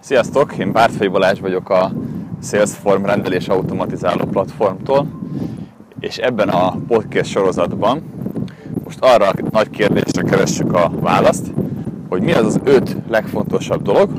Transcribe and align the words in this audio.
Sziasztok, 0.00 0.56
én 0.56 0.72
Bártfai 0.72 1.08
Balázs 1.08 1.40
vagyok 1.40 1.70
a 1.70 1.92
Salesform 2.42 3.04
rendelés 3.04 3.48
automatizáló 3.48 4.24
platformtól, 4.24 5.06
és 6.00 6.16
ebben 6.16 6.48
a 6.48 6.76
podcast 6.88 7.30
sorozatban 7.30 8.02
most 8.84 8.98
arra 9.00 9.28
a 9.28 9.34
nagy 9.50 9.70
kérdésre 9.70 10.22
keressük 10.22 10.72
a 10.72 10.90
választ, 11.00 11.46
hogy 12.08 12.22
mi 12.22 12.32
az 12.32 12.46
az 12.46 12.60
öt 12.64 12.96
legfontosabb 13.08 13.82
dolog, 13.82 14.10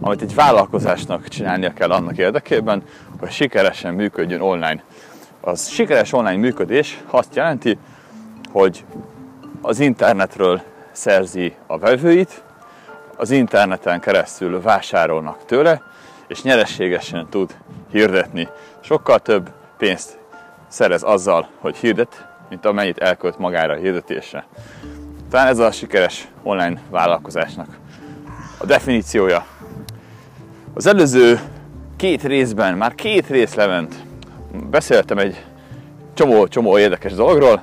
amit 0.00 0.22
egy 0.22 0.34
vállalkozásnak 0.34 1.28
csinálnia 1.28 1.72
kell 1.72 1.90
annak 1.90 2.18
érdekében, 2.18 2.82
hogy 3.18 3.30
sikeresen 3.30 3.94
működjön 3.94 4.40
online. 4.40 4.82
Az 5.40 5.68
sikeres 5.68 6.12
online 6.12 6.36
működés 6.36 7.02
azt 7.10 7.34
jelenti, 7.34 7.78
hogy 8.52 8.84
az 9.60 9.80
internetről 9.80 10.60
szerzi 10.92 11.54
a 11.66 11.78
vevőit, 11.78 12.44
az 13.16 13.30
interneten 13.30 14.00
keresztül 14.00 14.60
vásárolnak 14.60 15.44
tőle, 15.44 15.82
és 16.28 16.42
nyerességesen 16.42 17.26
tud 17.30 17.56
hirdetni. 17.90 18.48
Sokkal 18.80 19.18
több 19.18 19.50
pénzt 19.78 20.18
szerez 20.68 21.02
azzal, 21.02 21.48
hogy 21.60 21.76
hirdet, 21.76 22.26
mint 22.48 22.66
amennyit 22.66 22.98
elkölt 22.98 23.38
magára 23.38 23.72
a 23.72 23.76
hirdetésre. 23.76 24.46
Talán 25.30 25.46
ez 25.46 25.58
a 25.58 25.70
sikeres 25.70 26.28
online 26.42 26.80
vállalkozásnak 26.90 27.78
a 28.58 28.66
definíciója. 28.66 29.46
Az 30.74 30.86
előző 30.86 31.40
két 31.96 32.22
részben, 32.22 32.76
már 32.76 32.94
két 32.94 33.26
rész 33.26 33.54
lement, 33.54 33.94
beszéltem 34.70 35.18
egy 35.18 35.44
csomó-csomó 36.14 36.78
érdekes 36.78 37.12
dologról 37.12 37.62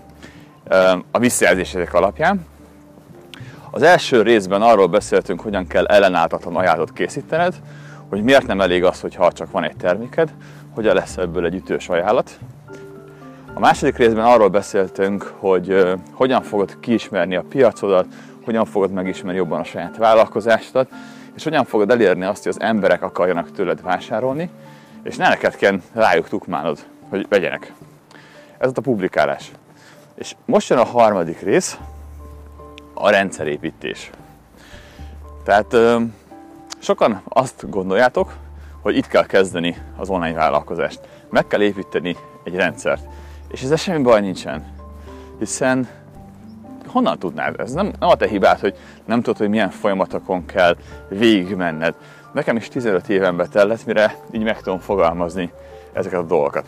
a 1.12 1.20
visszajelzések 1.20 1.94
alapján. 1.94 2.46
Az 3.76 3.82
első 3.82 4.22
részben 4.22 4.62
arról 4.62 4.88
beszéltünk, 4.88 5.42
hogyan 5.42 5.68
kell 5.68 5.86
ellenálltatlan 5.86 6.56
ajánlatot 6.56 6.94
készítened, 6.94 7.56
hogy 8.10 8.24
miért 8.24 8.48
nem 8.48 8.62
elég 8.62 8.84
az, 8.84 9.02
hogy 9.02 9.16
ha 9.16 9.32
csak 9.32 9.52
van 9.52 9.64
egy 9.64 9.76
terméked, 9.76 10.34
hogyan 10.74 10.96
lesz 10.96 11.18
ebből 11.18 11.46
egy 11.46 11.56
ütős 11.56 11.90
ajánlat. 11.90 12.40
A 13.54 13.60
második 13.60 13.98
részben 13.98 14.26
arról 14.26 14.48
beszéltünk, 14.48 15.34
hogy 15.38 15.94
hogyan 16.12 16.42
fogod 16.42 16.80
kiismerni 16.80 17.36
a 17.36 17.44
piacodat, 17.50 18.06
hogyan 18.46 18.66
fogod 18.66 18.92
megismerni 18.92 19.38
jobban 19.40 19.60
a 19.60 19.64
saját 19.64 19.98
vállalkozásodat, 19.98 20.90
és 21.36 21.44
hogyan 21.44 21.66
fogod 21.66 21.92
elérni 21.92 22.24
azt, 22.24 22.44
hogy 22.44 22.54
az 22.58 22.62
emberek 22.62 23.02
akarjanak 23.02 23.52
tőled 23.52 23.82
vásárolni, 23.82 24.50
és 25.04 25.16
ne 25.16 25.28
neked 25.28 25.56
kell 25.56 25.80
rájuk 25.94 26.28
tukmálod, 26.28 26.80
hogy 27.10 27.26
vegyenek. 27.30 27.74
Ez 28.58 28.70
ott 28.70 28.78
a 28.78 28.82
publikálás. 28.82 29.52
És 30.16 30.36
most 30.46 30.70
jön 30.70 30.80
a 30.80 30.86
harmadik 30.86 31.40
rész, 31.40 31.78
a 32.94 33.10
rendszerépítés. 33.10 34.10
Tehát 35.44 35.76
sokan 36.80 37.22
azt 37.24 37.70
gondoljátok, 37.70 38.34
hogy 38.82 38.98
itt 38.98 39.08
kell 39.08 39.26
kezdeni 39.26 39.78
az 39.98 40.10
online 40.10 40.34
vállalkozást. 40.34 41.00
Meg 41.30 41.48
kell 41.48 41.62
építeni 41.62 42.16
egy 42.44 42.56
rendszert. 42.56 43.04
És 43.48 43.62
ezzel 43.62 43.78
semmi 43.78 44.04
baj 44.04 44.22
nincsen. 44.22 44.66
Hiszen 45.40 45.88
honnan 46.88 47.20
tudnád? 47.20 47.60
Ez 47.60 47.72
nem, 47.72 47.92
nem 48.00 48.10
a 48.10 48.16
te 48.16 48.28
hibád, 48.28 48.60
hogy 48.60 48.76
nem 49.06 49.22
tudod, 49.22 49.38
hogy 49.38 49.50
milyen 49.50 49.70
folyamatokon 49.70 50.46
kell 50.46 50.76
végigmenned. 51.10 51.96
Nekem 52.34 52.56
is 52.56 52.68
15 52.68 53.10
éven 53.10 53.38
betellett, 53.38 53.86
mire 53.86 54.16
így 54.32 54.44
meg 54.44 54.62
tudom 54.62 54.80
fogalmazni 54.80 55.52
ezeket 55.94 56.20
a 56.20 56.24
dolgokat. 56.24 56.66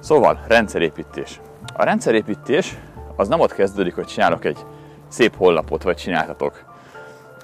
Szóval, 0.00 0.44
rendszerépítés. 0.46 1.40
A 1.74 1.84
rendszerépítés 1.84 2.76
az 3.16 3.28
nem 3.28 3.40
ott 3.40 3.54
kezdődik, 3.54 3.94
hogy 3.94 4.06
csinálok 4.06 4.44
egy 4.44 4.58
szép 5.12 5.36
honlapot, 5.36 5.82
vagy 5.82 5.96
csináltatok. 5.96 6.64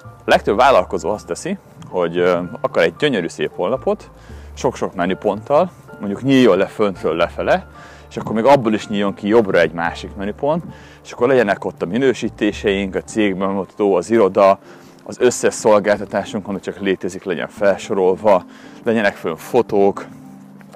A 0.01 0.29
legtöbb 0.29 0.57
vállalkozó 0.57 1.09
azt 1.09 1.27
teszi, 1.27 1.57
hogy 1.89 2.17
akar 2.61 2.83
egy 2.83 2.95
gyönyörű 2.99 3.27
szép 3.27 3.51
honlapot, 3.55 4.09
sok-sok 4.53 4.95
menüponttal, 4.95 5.71
mondjuk 5.99 6.23
nyíljon 6.23 6.57
le 6.57 6.65
föntről 6.65 7.15
lefele, 7.15 7.67
és 8.09 8.17
akkor 8.17 8.35
még 8.35 8.45
abból 8.45 8.73
is 8.73 8.87
nyíljon 8.87 9.13
ki 9.13 9.27
jobbra 9.27 9.59
egy 9.59 9.71
másik 9.71 10.15
menüpont, 10.15 10.63
és 11.03 11.11
akkor 11.11 11.27
legyenek 11.27 11.65
ott 11.65 11.81
a 11.81 11.85
minősítéseink, 11.85 12.95
a 12.95 13.01
cégbemutató, 13.01 13.95
az 13.95 14.11
iroda, 14.11 14.59
az 15.03 15.19
összes 15.19 15.53
szolgáltatásunk, 15.53 16.47
ami 16.47 16.59
csak 16.59 16.79
létezik, 16.79 17.23
legyen 17.23 17.47
felsorolva, 17.47 18.45
legyenek 18.83 19.15
fönn 19.15 19.35
fotók, 19.35 20.05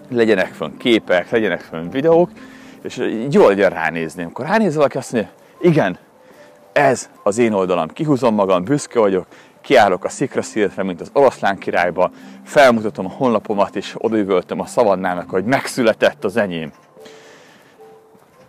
legyenek 0.09 0.53
fönn 0.53 0.77
képek, 0.77 1.29
legyenek 1.29 1.61
fönn 1.61 1.89
videók, 1.89 2.29
és 2.81 3.09
jól 3.29 3.47
legyen 3.47 3.69
ránézni. 3.69 4.23
Amikor 4.23 4.45
ránéz 4.45 4.75
valaki, 4.75 4.97
azt 4.97 5.11
mondja, 5.11 5.31
igen, 5.61 5.97
ez 6.73 7.09
az 7.23 7.37
én 7.37 7.53
oldalam, 7.53 7.87
kihúzom 7.87 8.33
magam, 8.35 8.63
büszke 8.63 8.99
vagyok, 8.99 9.25
kiállok 9.61 10.03
a 10.03 10.09
szikraszírtre, 10.09 10.83
mint 10.83 11.01
az 11.01 11.09
oroszlán 11.13 11.57
királyba, 11.57 12.11
felmutatom 12.43 13.05
a 13.05 13.09
honlapomat, 13.09 13.75
és 13.75 13.95
odaüvöltöm 13.97 14.59
a 14.59 14.65
szavannának, 14.65 15.29
hogy 15.29 15.43
megszületett 15.43 16.23
az 16.23 16.37
enyém. 16.37 16.71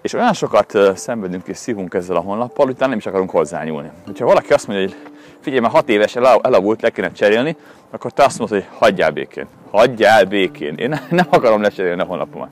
És 0.03 0.13
olyan 0.13 0.33
sokat 0.33 0.79
szenvedünk 0.95 1.47
és 1.47 1.57
szívunk 1.57 1.95
ezzel 1.95 2.17
a 2.17 2.21
honlappal, 2.21 2.67
hogy 2.67 2.77
nem 2.79 2.93
is 2.93 3.07
akarunk 3.07 3.31
hozzányúlni. 3.31 3.91
Ha 4.19 4.25
valaki 4.25 4.53
azt 4.53 4.67
mondja, 4.67 4.87
hogy 4.87 4.97
figyelj, 5.41 5.61
már 5.61 5.71
hat 5.71 5.89
éves 5.89 6.17
elavult, 6.17 6.83
le 6.83 6.91
kéne 6.91 7.13
cserélni, 7.13 7.57
akkor 7.91 8.11
te 8.13 8.25
azt 8.25 8.39
mondod, 8.39 8.59
hogy 8.59 8.69
hagyjál 8.79 9.11
békén. 9.11 9.47
Hagyjál 9.71 10.25
békén. 10.25 10.75
Én 10.75 11.01
nem 11.11 11.27
akarom 11.31 11.63
lecserélni 11.63 12.01
a 12.01 12.05
honlapomat. 12.05 12.49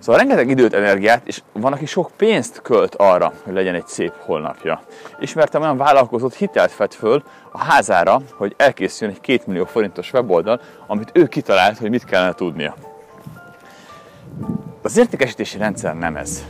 Szóval 0.00 0.20
rengeteg 0.20 0.48
időt, 0.48 0.74
energiát, 0.74 1.26
és 1.26 1.42
van, 1.52 1.72
aki 1.72 1.86
sok 1.86 2.10
pénzt 2.16 2.62
költ 2.62 2.94
arra, 2.94 3.32
hogy 3.44 3.52
legyen 3.52 3.74
egy 3.74 3.86
szép 3.86 4.12
holnapja. 4.18 4.82
Ismertem 5.20 5.62
olyan 5.62 5.76
vállalkozót, 5.76 6.34
hitelt 6.34 6.70
fett 6.70 6.94
föl 6.94 7.22
a 7.52 7.58
házára, 7.58 8.20
hogy 8.34 8.54
elkészüljön 8.56 9.16
egy 9.16 9.36
2 9.38 9.42
millió 9.46 9.64
forintos 9.64 10.12
weboldal, 10.12 10.60
amit 10.86 11.10
ő 11.12 11.26
kitalált, 11.26 11.78
hogy 11.78 11.90
mit 11.90 12.04
kellene 12.04 12.32
tudnia. 12.32 12.74
Az 14.82 14.96
értékesítési 14.96 15.58
rendszer 15.58 15.98
nem 15.98 16.16
ez. 16.16 16.44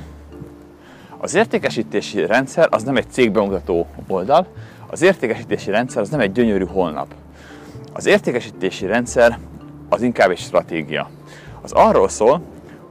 Az 1.18 1.34
értékesítési 1.34 2.26
rendszer 2.26 2.68
az 2.70 2.82
nem 2.82 2.96
egy 2.96 3.10
cégbemutató 3.10 3.86
oldal, 4.08 4.46
az 4.86 5.02
értékesítési 5.02 5.70
rendszer 5.70 6.02
az 6.02 6.08
nem 6.08 6.20
egy 6.20 6.32
gyönyörű 6.32 6.64
honlap. 6.64 7.14
Az 7.92 8.06
értékesítési 8.06 8.86
rendszer 8.86 9.38
az 9.88 10.02
inkább 10.02 10.30
egy 10.30 10.38
stratégia. 10.38 11.10
Az 11.60 11.72
arról 11.72 12.08
szól, 12.08 12.42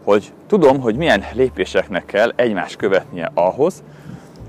hogy 0.04 0.34
tudom, 0.48 0.80
hogy 0.80 0.96
milyen 0.96 1.24
lépéseknek 1.34 2.06
kell 2.06 2.34
egymást 2.36 2.76
követnie 2.76 3.32
ahhoz, 3.34 3.84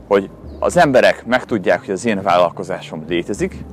hogy 0.07 0.31
az 0.59 0.77
emberek 0.77 1.27
megtudják, 1.27 1.81
hogy 1.81 1.91
az 1.91 2.05
én 2.05 2.23
vállalkozásom 2.23 3.05
létezik, 3.09 3.65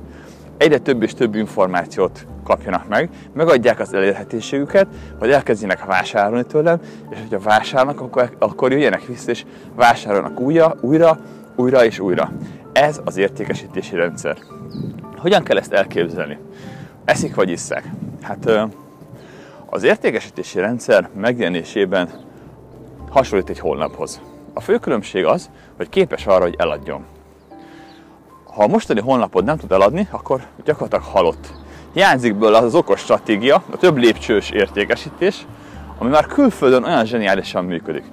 egyre 0.56 0.78
több 0.78 1.02
és 1.02 1.14
több 1.14 1.34
információt 1.34 2.26
kapjanak 2.44 2.88
meg, 2.88 3.10
megadják 3.32 3.80
az 3.80 3.94
elérhetőségüket, 3.94 4.86
hogy 5.18 5.30
elkezdjenek 5.30 5.84
vásárolni 5.84 6.44
tőlem, 6.44 6.80
és 7.10 7.18
hogyha 7.18 7.38
vásárolnak, 7.38 8.00
akkor, 8.00 8.36
akkor 8.38 8.72
jöjjenek 8.72 9.06
vissza, 9.06 9.30
és 9.30 9.44
vásárolnak 9.74 10.40
újra, 10.40 10.76
újra, 10.80 11.18
újra 11.56 11.84
és 11.84 11.98
újra. 11.98 12.32
Ez 12.72 13.00
az 13.04 13.16
értékesítési 13.16 13.96
rendszer. 13.96 14.36
Hogyan 15.16 15.42
kell 15.42 15.56
ezt 15.56 15.72
elképzelni? 15.72 16.38
Eszik 17.04 17.34
vagy 17.34 17.50
isszák? 17.50 17.84
Hát 18.22 18.50
az 19.70 19.82
értékesítési 19.82 20.58
rendszer 20.58 21.08
megjelenésében 21.14 22.10
hasonlít 23.10 23.48
egy 23.48 23.58
honlaphoz. 23.58 24.20
A 24.52 24.60
fő 24.60 24.78
különbség 24.78 25.24
az, 25.24 25.50
hogy 25.76 25.88
képes 25.88 26.26
arra, 26.26 26.42
hogy 26.42 26.54
eladjon. 26.58 27.04
Ha 28.44 28.62
a 28.62 28.66
mostani 28.66 29.00
honlapod 29.00 29.44
nem 29.44 29.56
tud 29.56 29.72
eladni, 29.72 30.08
akkor 30.10 30.42
gyakorlatilag 30.64 31.04
halott. 31.04 31.52
Hiányzik 31.92 32.34
belőle 32.34 32.58
az, 32.58 32.64
az 32.64 32.74
okos 32.74 33.00
stratégia, 33.00 33.62
a 33.70 33.76
több 33.76 33.96
lépcsős 33.96 34.50
értékesítés, 34.50 35.46
ami 35.98 36.10
már 36.10 36.26
külföldön 36.26 36.84
olyan 36.84 37.04
zseniálisan 37.04 37.64
működik. 37.64 38.04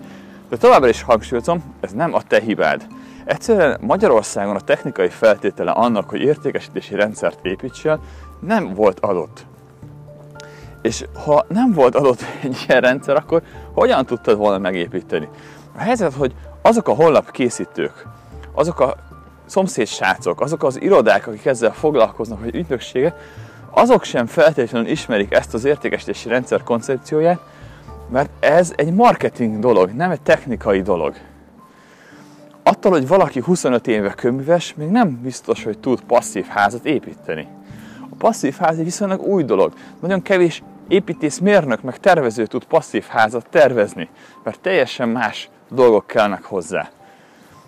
De 0.50 0.58
továbbra 0.58 0.90
is 0.90 1.02
hangsúlyozom, 1.02 1.76
ez 1.80 1.92
nem 1.92 2.14
a 2.14 2.22
te 2.22 2.40
hibád. 2.40 2.88
Egyszerűen 3.26 3.78
Magyarországon 3.82 4.56
a 4.56 4.60
technikai 4.60 5.10
feltétele 5.10 5.72
annak, 5.72 6.10
hogy 6.10 6.22
értékesítési 6.22 6.96
rendszert 6.96 7.46
építsél, 7.46 8.00
nem 8.40 8.74
volt 8.74 9.00
adott. 9.00 9.46
És 10.86 11.06
ha 11.26 11.46
nem 11.48 11.72
volt 11.72 11.96
adott 11.96 12.22
egy 12.44 12.66
ilyen 12.68 12.82
rendszer, 12.82 13.16
akkor 13.16 13.42
hogyan 13.74 14.06
tudtad 14.06 14.38
volna 14.38 14.58
megépíteni? 14.58 15.30
A 15.76 15.80
helyzet, 15.80 16.14
hogy 16.14 16.36
azok 16.62 16.88
a 16.88 16.94
honlap 16.94 17.32
készítők, 17.32 18.08
azok 18.54 18.80
a 18.80 18.96
szomszédsrácok, 19.46 20.42
azok 20.42 20.64
az 20.64 20.82
irodák, 20.82 21.28
akik 21.28 21.46
ezzel 21.46 21.74
foglalkoznak, 21.74 22.40
vagy 22.40 22.56
ügynökségek, 22.56 23.16
azok 23.70 24.04
sem 24.04 24.26
feltétlenül 24.26 24.90
ismerik 24.90 25.34
ezt 25.34 25.54
az 25.54 25.66
értékesítési 25.66 26.30
rendszer 26.30 26.64
koncepcióját, 26.64 27.40
mert 28.10 28.30
ez 28.40 28.74
egy 28.76 28.94
marketing 28.94 29.60
dolog, 29.60 29.90
nem 29.90 30.12
egy 30.12 30.22
technikai 30.22 30.82
dolog. 30.82 31.16
Attól, 32.64 32.92
hogy 32.92 33.08
valaki 33.08 33.40
25 33.40 33.88
éve 33.88 34.14
köműves, 34.14 34.74
még 34.74 34.90
nem 34.90 35.20
biztos, 35.22 35.64
hogy 35.64 35.78
tud 35.78 36.02
passzív 36.02 36.46
házat 36.46 36.86
építeni. 36.86 37.48
A 38.02 38.16
passzív 38.18 38.56
ház 38.56 38.78
egy 38.78 38.84
viszonylag 38.84 39.22
új 39.22 39.44
dolog. 39.44 39.74
Nagyon 40.00 40.22
kevés 40.22 40.64
építészmérnök 40.88 41.82
meg 41.82 41.98
tervező 41.98 42.46
tud 42.46 42.64
passzív 42.64 43.06
házat 43.08 43.48
tervezni, 43.50 44.10
mert 44.44 44.60
teljesen 44.60 45.10
más 45.10 45.50
dolgok 45.70 46.08
kellnek 46.08 46.44
hozzá. 46.44 46.90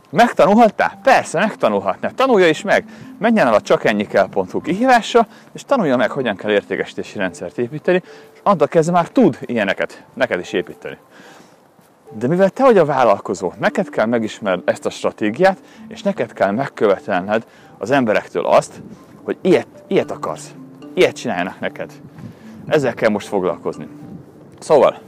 Megtanulhattál? 0.10 1.00
Persze, 1.04 1.40
megtanulhatná. 1.40 2.10
Tanulja 2.10 2.48
is 2.48 2.62
meg. 2.62 2.86
Menjen 3.20 3.48
el 3.48 3.54
a 3.54 3.62
csakennyikel.hu 3.62 4.62
kihívásra, 4.62 5.28
és 5.52 5.64
tanulja 5.64 5.98
meg, 5.98 6.12
hogyan 6.12 6.36
kell 6.36 6.52
értékesítési 6.52 7.18
rendszert 7.18 7.58
építeni, 7.58 8.02
és 8.34 8.40
annak 8.44 8.70
kezdve 8.70 8.94
már 8.94 9.08
tud 9.08 9.38
ilyeneket 9.42 10.04
neked 10.14 10.40
is 10.40 10.54
építeni. 10.54 10.98
De 12.12 12.28
mivel 12.28 12.50
te 12.50 12.64
vagy 12.64 12.78
a 12.78 12.86
vállalkozó, 12.86 13.54
neked 13.60 13.90
kell 13.90 14.06
megismerned 14.06 14.70
ezt 14.70 14.86
a 14.86 14.90
stratégiát, 14.90 15.58
és 15.88 16.02
neked 16.02 16.34
kell 16.34 16.52
megkövetelned 16.52 17.46
az 17.78 17.92
emberektől 17.92 18.46
azt, 18.46 18.82
hogy 19.24 19.38
ilyet, 19.42 19.68
ilyet 19.88 20.12
akarsz, 20.12 20.52
ilyet 20.94 21.16
csináljanak 21.16 21.60
neked. 21.60 21.92
Ezzel 22.68 22.94
kell 22.94 23.10
most 23.10 23.28
foglalkozni. 23.28 23.88
Szóval, 24.60 25.00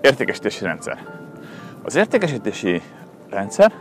értékesítési 0.00 0.64
rendszer. 0.64 0.98
Az 1.82 1.96
értékesítési 1.96 2.82
rendszer 3.30 3.72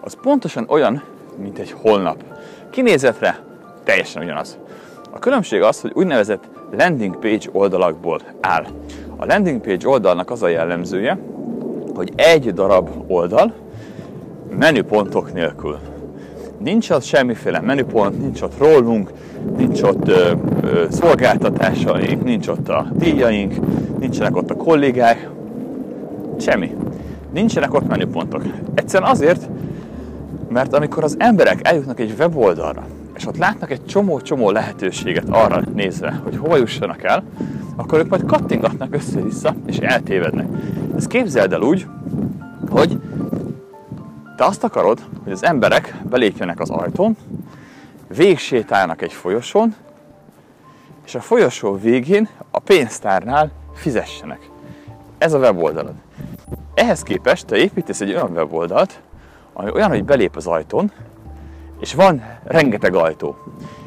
az 0.00 0.16
pontosan 0.22 0.64
olyan, 0.68 1.02
mint 1.36 1.58
egy 1.58 1.70
holnap. 1.70 2.24
Kinézetre 2.70 3.38
teljesen 3.84 4.22
ugyanaz. 4.22 4.58
A 5.10 5.18
különbség 5.18 5.62
az, 5.62 5.80
hogy 5.80 5.90
úgynevezett 5.94 6.48
landing 6.76 7.18
page 7.18 7.48
oldalakból 7.52 8.20
áll. 8.40 8.66
A 9.16 9.24
landing 9.24 9.60
page 9.60 9.88
oldalnak 9.88 10.30
az 10.30 10.42
a 10.42 10.48
jellemzője, 10.48 11.18
hogy 11.94 12.12
egy 12.16 12.52
darab 12.52 12.90
oldal 13.06 13.54
menüpontok 14.50 15.32
nélkül. 15.32 15.78
Nincs 16.64 16.90
ott 16.90 17.02
semmiféle 17.02 17.60
menüpont, 17.60 18.20
nincs 18.20 18.40
ott 18.40 18.58
rólunk, 18.58 19.10
nincs 19.56 19.82
ott 19.82 20.08
ö, 20.08 20.32
ö, 20.62 20.84
szolgáltatásaink, 20.90 22.24
nincs 22.24 22.48
ott 22.48 22.68
a 22.68 22.86
díjaink, 22.92 23.54
nincsenek 23.98 24.36
ott 24.36 24.50
a 24.50 24.56
kollégák, 24.56 25.28
semmi. 26.40 26.76
Nincsenek 27.32 27.74
ott 27.74 27.88
menüpontok. 27.88 28.42
Egyszerűen 28.74 29.10
azért, 29.10 29.48
mert 30.48 30.74
amikor 30.74 31.04
az 31.04 31.16
emberek 31.18 31.68
eljutnak 31.68 32.00
egy 32.00 32.14
weboldalra, 32.18 32.86
és 33.16 33.26
ott 33.26 33.36
látnak 33.36 33.70
egy 33.70 33.84
csomó-csomó 33.84 34.50
lehetőséget 34.50 35.28
arra 35.30 35.62
nézve, 35.74 36.20
hogy 36.24 36.36
hova 36.36 36.56
jussanak 36.56 37.02
el, 37.02 37.22
akkor 37.76 37.98
ők 37.98 38.08
majd 38.08 38.24
kattingatnak 38.24 38.94
össze-vissza, 38.94 39.54
és 39.66 39.76
eltévednek. 39.76 40.46
Ezt 40.96 41.06
képzeld 41.06 41.52
el 41.52 41.60
úgy, 41.60 41.86
hogy 42.70 42.98
te 44.36 44.44
azt 44.44 44.64
akarod, 44.64 45.00
hogy 45.22 45.32
az 45.32 45.44
emberek 45.44 45.96
belépjenek 46.04 46.60
az 46.60 46.70
ajtón, 46.70 47.16
végsétálnak 48.08 49.02
egy 49.02 49.12
folyosón, 49.12 49.74
és 51.04 51.14
a 51.14 51.20
folyosó 51.20 51.76
végén 51.76 52.28
a 52.50 52.58
pénztárnál 52.58 53.52
fizessenek. 53.74 54.50
Ez 55.18 55.32
a 55.32 55.38
weboldalad. 55.38 55.94
Ehhez 56.74 57.02
képest 57.02 57.46
te 57.46 57.56
építesz 57.56 58.00
egy 58.00 58.10
olyan 58.10 58.30
weboldalt, 58.30 59.00
ami 59.52 59.70
olyan, 59.70 59.88
hogy 59.88 60.04
belép 60.04 60.36
az 60.36 60.46
ajtón, 60.46 60.92
és 61.80 61.94
van 61.94 62.22
rengeteg 62.44 62.94
ajtó. 62.94 63.36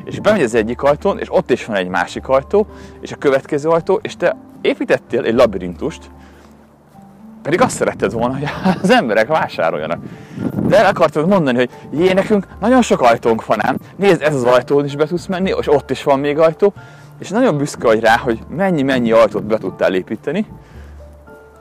És 0.03 0.19
bemegy 0.19 0.43
az 0.43 0.53
egyik 0.53 0.81
ajtón, 0.81 1.19
és 1.19 1.33
ott 1.33 1.51
is 1.51 1.65
van 1.65 1.75
egy 1.75 1.87
másik 1.87 2.27
ajtó, 2.27 2.67
és 2.99 3.11
a 3.11 3.15
következő 3.15 3.69
ajtó, 3.69 3.99
és 4.01 4.15
te 4.15 4.35
építettél 4.61 5.23
egy 5.23 5.33
labirintust, 5.33 6.09
pedig 7.45 7.61
azt 7.61 7.75
szeretted 7.75 8.11
volna, 8.11 8.33
hogy 8.33 8.47
az 8.81 8.89
emberek 8.89 9.27
vásároljanak. 9.27 9.99
De 10.67 10.77
el 10.77 10.85
akartad 10.85 11.27
mondani, 11.27 11.57
hogy 11.57 11.69
jé, 11.91 12.13
nekünk 12.13 12.47
nagyon 12.59 12.81
sok 12.81 13.01
ajtónk 13.01 13.45
van 13.45 13.65
ám, 13.65 13.77
nézd, 13.95 14.21
ez 14.21 14.35
az 14.35 14.43
ajtón 14.43 14.85
is 14.85 14.95
be 14.95 15.05
tudsz 15.05 15.25
menni, 15.25 15.53
és 15.59 15.73
ott 15.73 15.91
is 15.91 16.03
van 16.03 16.19
még 16.19 16.39
ajtó, 16.39 16.73
és 17.19 17.29
nagyon 17.29 17.57
büszke 17.57 17.87
vagy 17.87 17.99
rá, 17.99 18.17
hogy 18.17 18.39
mennyi-mennyi 18.49 19.11
ajtót 19.11 19.43
be 19.43 19.57
tudtál 19.57 19.93
építeni, 19.93 20.45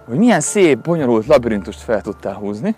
hogy 0.06 0.16
milyen 0.16 0.40
szép, 0.40 0.78
bonyolult 0.78 1.26
labirintust 1.26 1.80
fel 1.80 2.00
tudtál 2.00 2.34
húzni, 2.34 2.74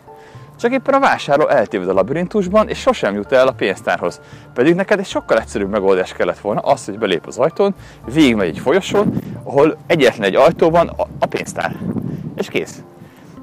csak 0.61 0.73
éppen 0.73 0.95
a 0.95 1.01
vásárló 1.01 1.49
eltéved 1.49 1.89
a 1.89 1.93
labirintusban, 1.93 2.69
és 2.69 2.79
sosem 2.79 3.15
jut 3.15 3.33
el 3.33 3.49
a 3.49 3.53
pénztárhoz. 3.53 4.21
Pedig 4.55 4.75
neked 4.75 4.99
egy 4.99 5.07
sokkal 5.07 5.39
egyszerűbb 5.39 5.71
megoldás 5.71 6.13
kellett 6.13 6.39
volna, 6.39 6.61
az, 6.61 6.85
hogy 6.85 6.99
belép 6.99 7.27
az 7.27 7.39
ajtón, 7.39 7.75
végigmegy 8.13 8.49
egy 8.49 8.59
folyosón, 8.59 9.13
ahol 9.43 9.77
egyetlen 9.87 10.27
egy 10.27 10.35
ajtó 10.35 10.71
van, 10.71 10.93
a 11.19 11.27
pénztár. 11.27 11.77
És 12.37 12.49
kész. 12.49 12.83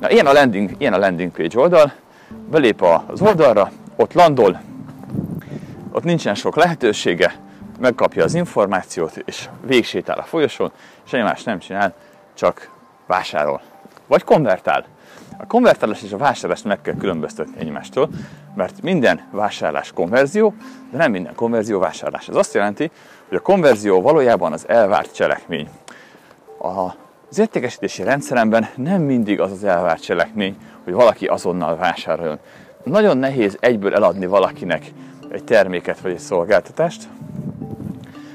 Na, 0.03 0.09
ilyen 0.09 0.25
a 0.25 0.33
landing, 0.33 0.71
ilyen 0.77 0.93
a 0.93 0.97
landing 0.97 1.31
page 1.31 1.59
oldal, 1.59 1.93
belép 2.49 2.81
az 3.07 3.21
oldalra, 3.21 3.71
ott 3.95 4.13
landol, 4.13 4.61
ott 5.91 6.03
nincsen 6.03 6.35
sok 6.35 6.55
lehetősége, 6.55 7.35
megkapja 7.79 8.23
az 8.23 8.33
információt, 8.33 9.17
és 9.25 9.49
végsétál 9.65 10.17
a 10.19 10.23
folyosón, 10.23 10.71
semmi 11.03 11.23
más 11.23 11.43
nem 11.43 11.59
csinál, 11.59 11.93
csak 12.33 12.69
vásárol. 13.07 13.61
Vagy 14.07 14.23
konvertál. 14.23 14.85
A 15.37 15.47
konvertálás 15.47 16.03
és 16.03 16.11
a 16.11 16.17
vásárlást 16.17 16.63
meg 16.63 16.81
kell 16.81 16.95
különböztetni 16.95 17.59
egymástól, 17.59 18.09
mert 18.55 18.81
minden 18.81 19.21
vásárlás 19.31 19.91
konverzió, 19.91 20.53
de 20.91 20.97
nem 20.97 21.11
minden 21.11 21.35
konverzió 21.35 21.79
vásárlás. 21.79 22.27
Ez 22.27 22.35
azt 22.35 22.53
jelenti, 22.53 22.91
hogy 23.27 23.37
a 23.37 23.41
konverzió 23.41 24.01
valójában 24.01 24.53
az 24.53 24.67
elvárt 24.67 25.15
cselekmény. 25.15 25.69
Az 27.33 27.39
értékesítési 27.39 28.03
rendszeremben 28.03 28.67
nem 28.75 29.01
mindig 29.01 29.39
az 29.39 29.51
az 29.51 29.63
elvárt 29.63 30.01
cselekmény, 30.01 30.57
hogy 30.83 30.93
valaki 30.93 31.25
azonnal 31.25 31.75
vásároljon. 31.75 32.39
Nagyon 32.83 33.17
nehéz 33.17 33.57
egyből 33.59 33.95
eladni 33.95 34.25
valakinek 34.25 34.91
egy 35.29 35.43
terméket 35.43 35.99
vagy 35.99 36.11
egy 36.11 36.19
szolgáltatást, 36.19 37.07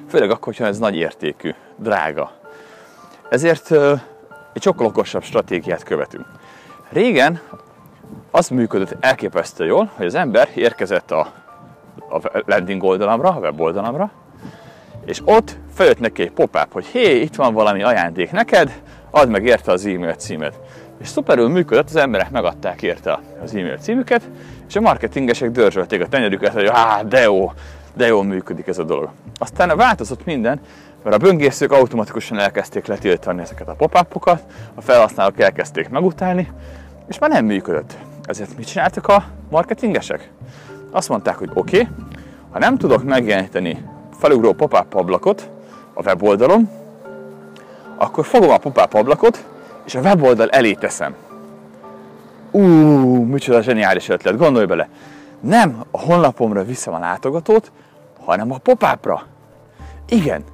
főleg 0.09 0.31
akkor, 0.31 0.55
ha 0.55 0.65
ez 0.65 0.79
nagy 0.79 0.97
értékű, 0.97 1.55
drága. 1.77 2.33
Ezért 3.31 3.71
egy 4.53 4.63
sokkal 4.63 4.87
okosabb 4.87 5.23
stratégiát 5.23 5.83
követünk. 5.83 6.27
Régen 6.89 7.41
az 8.31 8.49
működött 8.49 8.97
elképesztő 9.01 9.67
jól, 9.67 9.91
hogy 9.95 10.07
az 10.07 10.15
ember 10.15 10.49
érkezett 10.55 11.11
a, 11.11 11.33
a 12.11 12.43
landing 12.47 12.83
oldalamra, 12.83 13.29
a 13.29 13.39
weboldalamra, 13.39 14.11
és 15.09 15.21
ott 15.25 15.57
feljött 15.75 16.01
neki 16.01 16.29
pop-up, 16.29 16.73
hogy 16.73 16.87
hé, 16.87 17.21
itt 17.21 17.35
van 17.35 17.55
valami 17.55 17.83
ajándék 17.83 18.31
neked, 18.31 18.81
add 19.11 19.29
meg 19.29 19.45
érte 19.45 19.73
az 19.73 19.87
e-mail 19.87 20.15
címet. 20.15 20.59
És 21.01 21.09
szuperül 21.09 21.49
működött, 21.49 21.89
az 21.89 21.97
emberek 21.97 22.31
megadták 22.31 22.83
érte 22.83 23.21
az 23.43 23.55
e-mail 23.55 23.77
címüket, 23.77 24.29
és 24.69 24.77
a 24.77 24.81
marketingesek 24.81 25.51
dörzsölték 25.51 26.03
a 26.03 26.09
tenyerüket, 26.09 26.53
hogy 26.53 26.67
á, 26.67 27.03
de 27.03 27.21
jó, 27.21 27.53
de 27.95 28.07
jól 28.07 28.25
működik 28.25 28.67
ez 28.67 28.79
a 28.79 28.85
dolog. 28.85 29.11
Aztán 29.39 29.77
változott 29.77 30.25
minden, 30.25 30.61
mert 31.03 31.17
a 31.17 31.19
böngészők 31.19 31.73
automatikusan 31.73 32.39
elkezdték 32.39 32.87
letiltani 32.87 33.41
ezeket 33.41 33.69
a 33.69 33.75
pop-upokat, 33.75 34.43
a 34.75 34.81
felhasználók 34.81 35.41
elkezdték 35.41 35.89
megutálni, 35.89 36.49
és 37.09 37.19
már 37.19 37.31
nem 37.31 37.45
működött. 37.45 37.97
Ezért 38.23 38.57
mit 38.57 38.67
csináltak 38.67 39.09
a 39.09 39.25
marketingesek? 39.51 40.31
Azt 40.91 41.09
mondták, 41.09 41.37
hogy 41.37 41.51
oké, 41.55 41.81
okay, 41.81 41.95
ha 42.51 42.59
nem 42.59 42.77
tudok 42.77 43.05
megjeleníteni 43.05 43.79
felugró 44.19 44.53
pop-up 44.53 44.95
ablakot 44.95 45.51
a 45.95 46.03
weboldalon, 46.03 46.69
akkor 47.97 48.25
fogom 48.25 48.51
a 48.51 48.59
pop-up 48.59 48.95
ablakot, 48.95 49.45
és 49.85 49.95
a 49.95 50.01
weboldal 50.01 50.49
elé 50.49 50.73
teszem. 50.73 51.15
Ú, 52.51 52.63
micsoda 53.25 53.63
zseniális 53.63 54.09
ötlet, 54.09 54.37
gondolj 54.37 54.67
bele! 54.67 54.89
Nem 55.41 55.85
a 55.91 56.01
honlapomra 56.01 56.65
viszem 56.65 56.95
a 56.95 56.99
látogatót, 56.99 57.73
hanem 58.25 58.53
a 58.53 58.59
pop-upra. 58.59 59.23
Igen, 60.09 60.45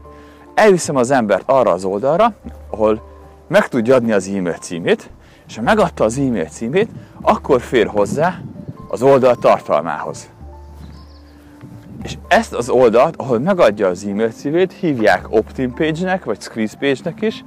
elviszem 0.54 0.96
az 0.96 1.10
embert 1.10 1.42
arra 1.46 1.70
az 1.70 1.84
oldalra, 1.84 2.32
ahol 2.70 3.02
meg 3.48 3.68
tudja 3.68 3.94
adni 3.94 4.12
az 4.12 4.28
e-mail 4.28 4.56
címét, 4.60 5.10
és 5.46 5.56
ha 5.56 5.62
megadta 5.62 6.04
az 6.04 6.18
e-mail 6.18 6.48
címét, 6.48 6.90
akkor 7.20 7.60
fér 7.60 7.86
hozzá 7.86 8.40
az 8.88 9.02
oldal 9.02 9.34
tartalmához. 9.34 10.28
És 12.02 12.16
ezt 12.28 12.54
az 12.54 12.68
oldalt, 12.68 13.14
ahol 13.16 13.38
megadja 13.38 13.88
az 13.88 14.06
e-mail 14.06 14.30
címét, 14.30 14.72
hívják 14.72 15.26
opt-in 15.28 15.74
page-nek, 15.74 16.24
vagy 16.24 16.40
squeeze 16.40 16.76
page-nek 16.78 17.22
is, 17.22 17.44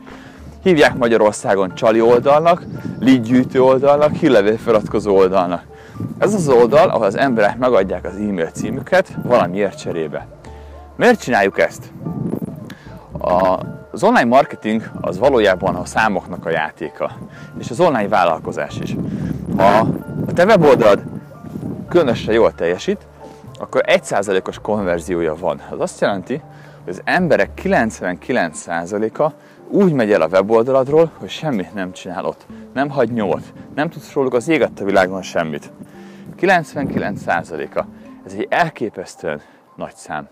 hívják 0.64 0.98
Magyarországon 0.98 1.76
csali 1.76 2.02
oldalnak, 2.02 2.66
lead 3.00 3.22
gyűjtő 3.22 3.62
oldalnak, 3.62 4.14
hírlevél 4.14 4.58
feladkozó 4.58 5.16
oldalnak. 5.16 5.64
Ez 6.18 6.34
az 6.34 6.50
oldal, 6.50 6.90
ahol 6.90 7.06
az 7.06 7.18
emberek 7.18 7.58
megadják 7.58 8.06
az 8.06 8.16
e-mail 8.16 8.50
címüket 8.50 9.18
valamiért 9.24 9.80
cserébe. 9.80 10.28
Miért 10.96 11.22
csináljuk 11.22 11.60
ezt? 11.60 11.92
A, 13.20 13.60
az 13.92 14.04
online 14.04 14.26
marketing 14.26 14.92
az 15.02 15.18
valójában 15.18 15.76
a 15.76 15.86
számoknak 15.86 16.46
a 16.46 16.50
játéka, 16.50 17.12
és 17.60 17.70
az 17.70 17.80
online 17.80 18.08
vállalkozás 18.08 18.80
is. 18.82 18.96
Ha 19.58 19.88
a 20.28 20.34
te 20.34 20.46
weboldalad 20.46 21.04
különösen 21.90 22.34
jól 22.34 22.54
teljesít, 22.54 23.08
akkor 23.60 23.84
1%-os 23.86 24.60
konverziója 24.60 25.36
van. 25.36 25.62
Az 25.70 25.80
azt 25.80 26.02
jelenti, 26.02 26.42
hogy 26.84 26.94
az 26.94 27.02
emberek 27.04 27.50
99%-a 27.64 29.32
úgy 29.70 29.92
megy 29.94 30.12
el 30.12 30.22
a 30.22 30.28
weboldaladról, 30.28 31.12
hogy 31.18 31.30
semmit 31.30 31.74
nem 31.74 31.92
csinál 31.92 32.26
ott. 32.26 32.46
Nem 32.74 32.90
hagy 32.90 33.12
nyomot. 33.12 33.54
Nem 33.76 33.90
tudsz 33.90 34.14
róluk 34.14 34.34
az 34.34 34.48
ég 34.48 34.62
a 34.62 34.84
világon 34.84 35.22
semmit. 35.22 35.72
99%-a. 36.40 37.86
Ez 38.26 38.34
egy 38.34 38.48
elképesztően 38.50 39.42
nagy 39.76 39.96
szám. 39.96 40.28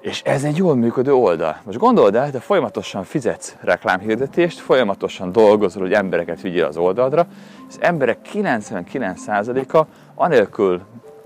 És 0.00 0.22
ez 0.22 0.44
egy 0.44 0.56
jól 0.56 0.74
működő 0.74 1.12
oldal. 1.12 1.56
Most 1.64 1.78
gondold 1.78 2.14
el, 2.14 2.30
te 2.30 2.40
folyamatosan 2.40 3.04
fizetsz 3.04 3.56
reklámhirdetést, 3.60 4.58
folyamatosan 4.58 5.32
dolgozol, 5.32 5.82
hogy 5.82 5.92
embereket 5.92 6.40
vigyél 6.40 6.64
az 6.64 6.76
oldaldra, 6.76 7.26
és 7.68 7.74
az 7.74 7.78
emberek 7.80 8.18
99%-a 8.32 9.86
anélkül 10.14 10.82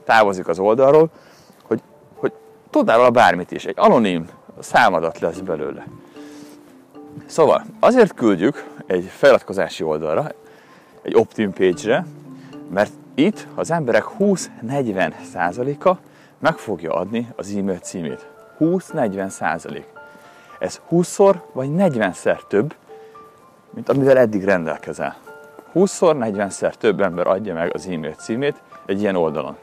távozik 0.08 0.48
az 0.48 0.58
oldalról, 0.58 1.10
hogy, 1.62 1.82
hogy 2.14 2.32
tudnál 2.70 2.96
róla 2.96 3.10
bármit 3.10 3.50
is. 3.50 3.64
Egy 3.64 3.74
anonim 3.78 4.28
számadat 4.58 5.18
lesz 5.18 5.38
belőle. 5.38 5.86
Szóval 7.26 7.64
azért 7.80 8.14
küldjük 8.14 8.66
egy 8.86 9.04
feliratkozási 9.04 9.82
oldalra, 9.82 10.32
egy 11.02 11.14
opt-in 11.14 11.52
page-re, 11.52 12.06
mert 12.70 12.92
itt 13.14 13.46
az 13.54 13.70
emberek 13.70 14.04
20-40 14.18 15.12
százaléka 15.32 15.98
meg 16.38 16.56
fogja 16.56 16.92
adni 16.92 17.28
az 17.36 17.54
e-mail 17.56 17.78
címét. 17.78 18.26
20-40 18.60 19.28
százalék. 19.28 19.86
Ez 20.58 20.80
20-szor 20.90 21.34
vagy 21.52 21.68
40-szer 21.76 22.38
több, 22.48 22.74
mint 23.70 23.88
amivel 23.88 24.18
eddig 24.18 24.44
rendelkezel. 24.44 25.16
20-szor, 25.74 26.16
40-szer 26.20 26.72
több 26.72 27.00
ember 27.00 27.26
adja 27.26 27.54
meg 27.54 27.74
az 27.74 27.86
e-mail 27.86 28.14
címét 28.14 28.62
egy 28.86 29.00
ilyen 29.00 29.16
oldalon. 29.16 29.56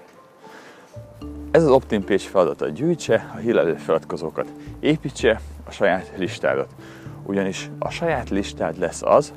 Ez 1.56 1.64
az 1.64 1.70
opt-in 1.70 2.04
page 2.04 2.24
feladata 2.24 2.70
gyűjtse 2.70 3.32
a 3.34 3.38
hírlelő 3.38 3.76
feliratkozókat, 3.76 4.46
építse 4.80 5.40
a 5.66 5.72
saját 5.72 6.12
listádat. 6.18 6.76
Ugyanis 7.24 7.70
a 7.80 7.90
saját 7.90 8.30
listád 8.30 8.78
lesz 8.78 9.02
az, 9.02 9.34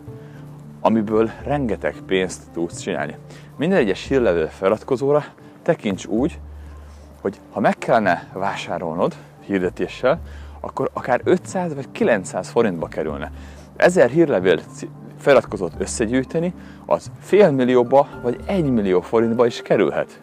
amiből 0.80 1.30
rengeteg 1.42 1.94
pénzt 2.06 2.42
tudsz 2.52 2.80
csinálni. 2.80 3.16
Minden 3.56 3.78
egyes 3.78 4.08
hírlevő 4.08 4.46
feliratkozóra 4.46 5.24
tekints 5.62 6.06
úgy, 6.06 6.38
hogy 7.20 7.40
ha 7.52 7.60
meg 7.60 7.78
kellene 7.78 8.28
vásárolnod 8.32 9.14
hirdetéssel, 9.40 10.20
akkor 10.60 10.90
akár 10.92 11.20
500 11.24 11.74
vagy 11.74 11.90
900 11.92 12.48
forintba 12.48 12.86
kerülne. 12.86 13.32
Ezer 13.76 14.10
hírlevél 14.10 14.60
feliratkozót 15.18 15.72
összegyűjteni, 15.78 16.54
az 16.86 17.10
fél 17.20 17.50
millióba 17.50 18.08
vagy 18.22 18.36
egy 18.46 18.70
millió 18.70 19.00
forintba 19.00 19.46
is 19.46 19.62
kerülhet. 19.62 20.20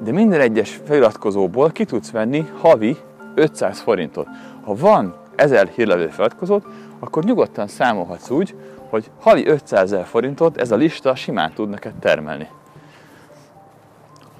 De 0.00 0.12
minden 0.12 0.40
egyes 0.40 0.80
feliratkozóból 0.84 1.70
ki 1.70 1.84
tudsz 1.84 2.10
venni 2.10 2.46
havi 2.60 2.96
500 3.34 3.80
forintot. 3.80 4.26
Ha 4.64 4.74
van 4.74 5.14
1000 5.36 5.68
hírlevél 5.74 6.10
feliratkozót, 6.10 6.66
akkor 6.98 7.24
nyugodtan 7.24 7.66
számolhatsz 7.66 8.30
úgy, 8.30 8.54
hogy 8.88 9.10
havi 9.20 9.46
500 9.46 9.92
ezer 9.92 10.06
forintot 10.06 10.56
ez 10.56 10.70
a 10.70 10.76
lista 10.76 11.14
simán 11.14 11.52
tud 11.52 11.68
neked 11.68 11.94
termelni. 12.00 12.48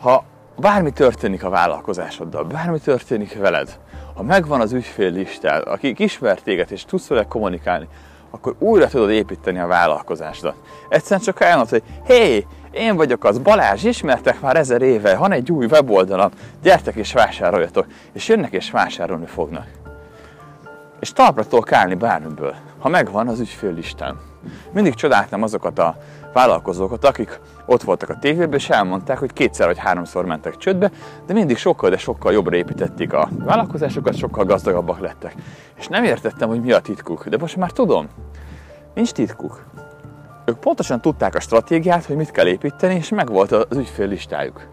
Ha 0.00 0.24
bármi 0.56 0.92
történik 0.92 1.44
a 1.44 1.48
vállalkozásoddal, 1.50 2.44
bármi 2.44 2.78
történik 2.78 3.38
veled, 3.38 3.78
ha 4.14 4.22
megvan 4.22 4.60
az 4.60 4.72
ügyfél 4.72 5.10
listád, 5.10 5.66
akik 5.66 5.98
ismer 5.98 6.40
téged 6.40 6.72
és 6.72 6.84
tudsz 6.84 7.06
vele 7.06 7.24
kommunikálni, 7.24 7.88
akkor 8.30 8.54
újra 8.58 8.86
tudod 8.86 9.10
építeni 9.10 9.58
a 9.58 9.66
vállalkozásodat. 9.66 10.54
Egyszerűen 10.88 11.20
csak 11.20 11.40
elmondod, 11.40 11.68
hogy 11.68 11.82
hé, 12.06 12.14
hey, 12.14 12.46
én 12.78 12.96
vagyok 12.96 13.24
az 13.24 13.38
Balázs, 13.38 13.84
ismertek 13.84 14.40
már 14.40 14.56
ezer 14.56 14.82
éve, 14.82 15.16
van 15.16 15.32
egy 15.32 15.52
új 15.52 15.66
weboldalam, 15.66 16.30
gyertek 16.62 16.94
és 16.94 17.12
vásároljatok, 17.12 17.86
és 18.12 18.28
jönnek 18.28 18.52
és 18.52 18.70
vásárolni 18.70 19.26
fognak. 19.26 19.66
És 21.00 21.12
talpra 21.12 21.46
tudok 21.46 21.72
állni 21.72 21.94
bármiből, 21.94 22.54
ha 22.78 22.88
megvan 22.88 23.28
az 23.28 23.40
ügyféllistám. 23.40 24.20
Mindig 24.72 24.94
csodáltam 24.94 25.42
azokat 25.42 25.78
a 25.78 25.96
vállalkozókat, 26.32 27.04
akik 27.04 27.40
ott 27.66 27.82
voltak 27.82 28.08
a 28.08 28.18
tévében, 28.18 28.58
és 28.58 28.70
elmondták, 28.70 29.18
hogy 29.18 29.32
kétszer 29.32 29.66
vagy 29.66 29.78
háromszor 29.78 30.24
mentek 30.24 30.56
csődbe, 30.56 30.90
de 31.26 31.32
mindig 31.32 31.56
sokkal, 31.56 31.90
de 31.90 31.96
sokkal 31.96 32.32
jobbra 32.32 32.56
építették 32.56 33.12
a 33.12 33.28
vállalkozásokat, 33.38 34.16
sokkal 34.16 34.44
gazdagabbak 34.44 35.00
lettek. 35.00 35.34
És 35.78 35.86
nem 35.86 36.04
értettem, 36.04 36.48
hogy 36.48 36.60
mi 36.60 36.72
a 36.72 36.80
titkuk, 36.80 37.28
de 37.28 37.36
most 37.36 37.56
már 37.56 37.70
tudom. 37.70 38.08
Nincs 38.94 39.12
titkuk. 39.12 39.64
Ők 40.48 40.58
pontosan 40.58 41.00
tudták 41.00 41.34
a 41.34 41.40
stratégiát, 41.40 42.04
hogy 42.04 42.16
mit 42.16 42.30
kell 42.30 42.46
építeni, 42.46 42.94
és 42.94 43.08
meg 43.08 43.28
volt 43.28 43.52
az 43.52 43.76
ügyfél 43.76 44.06
listájuk. 44.06 44.66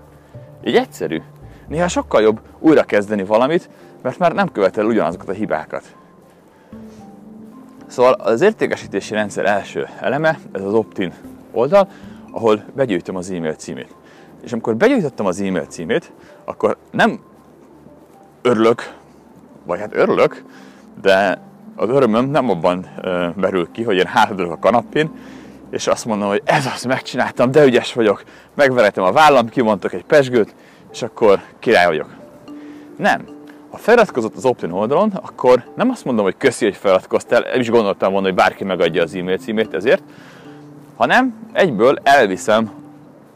Így 0.63 0.75
egyszerű. 0.75 1.21
Néha 1.67 1.87
sokkal 1.87 2.21
jobb 2.21 2.39
újra 2.59 2.83
kezdeni 2.83 3.23
valamit, 3.23 3.69
mert 4.01 4.17
már 4.17 4.33
nem 4.33 4.51
követel 4.51 4.85
ugyanazokat 4.85 5.29
a 5.29 5.31
hibákat. 5.31 5.95
Szóval 7.87 8.13
az 8.13 8.41
értékesítési 8.41 9.13
rendszer 9.13 9.45
első 9.45 9.87
eleme, 9.99 10.39
ez 10.51 10.61
az 10.61 10.73
opt-in 10.73 11.13
oldal, 11.51 11.87
ahol 12.31 12.63
begyűjtöm 12.75 13.15
az 13.15 13.31
e-mail 13.31 13.53
címét. 13.53 13.95
És 14.43 14.51
amikor 14.51 14.75
begyűjtöttem 14.75 15.25
az 15.25 15.41
e-mail 15.41 15.65
címét, 15.65 16.11
akkor 16.45 16.77
nem 16.91 17.19
örülök, 18.41 18.93
vagy 19.65 19.79
hát 19.79 19.95
örülök, 19.95 20.43
de 21.01 21.41
az 21.75 21.89
örömöm 21.89 22.29
nem 22.29 22.49
abban 22.49 22.85
merül 23.35 23.71
ki, 23.71 23.83
hogy 23.83 23.95
én 23.95 24.05
hátradőlök 24.05 24.51
a 24.51 24.59
kanapén, 24.59 25.11
és 25.75 25.87
azt 25.87 26.05
mondom, 26.05 26.27
hogy 26.27 26.41
ez 26.45 26.65
az, 26.65 26.83
megcsináltam, 26.83 27.51
de 27.51 27.65
ügyes 27.65 27.93
vagyok, 27.93 28.23
megveretem 28.53 29.03
a 29.03 29.11
vállam, 29.11 29.49
kimondtak 29.49 29.93
egy 29.93 30.05
pesgőt, 30.05 30.55
és 30.91 31.01
akkor 31.01 31.39
király 31.59 31.85
vagyok. 31.85 32.09
Nem 32.97 33.35
ha 33.75 33.81
feliratkozott 33.81 34.35
az 34.35 34.45
Optin 34.45 34.71
oldalon, 34.71 35.11
akkor 35.11 35.63
nem 35.75 35.89
azt 35.89 36.05
mondom, 36.05 36.23
hogy 36.23 36.37
köszi, 36.37 36.65
hogy 36.65 36.75
feliratkoztál, 36.75 37.45
el 37.45 37.59
is 37.59 37.69
gondoltam 37.69 38.11
volna, 38.11 38.27
hogy 38.27 38.35
bárki 38.35 38.63
megadja 38.63 39.03
az 39.03 39.15
e-mail 39.15 39.37
címét 39.37 39.73
ezért, 39.73 40.03
hanem 40.95 41.49
egyből 41.53 41.97
elviszem 42.03 42.71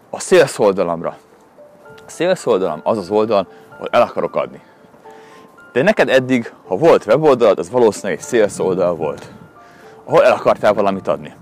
a 0.09 0.19
sales 0.19 0.59
oldalamra. 0.59 1.17
A 2.07 2.09
sales 2.09 2.45
oldalam 2.45 2.79
az 2.83 2.97
az 2.97 3.09
oldal, 3.09 3.47
ahol 3.73 3.87
el 3.91 4.01
akarok 4.01 4.35
adni. 4.35 4.61
De 5.73 5.83
neked 5.83 6.09
eddig, 6.09 6.53
ha 6.67 6.75
volt 6.75 7.05
weboldalad, 7.05 7.59
az 7.59 7.69
valószínűleg 7.69 8.17
egy 8.17 8.25
sales 8.25 8.59
oldal 8.59 8.95
volt, 8.95 9.31
ahol 10.03 10.23
el 10.23 10.31
akartál 10.31 10.73
valamit 10.73 11.07
adni. 11.07 11.33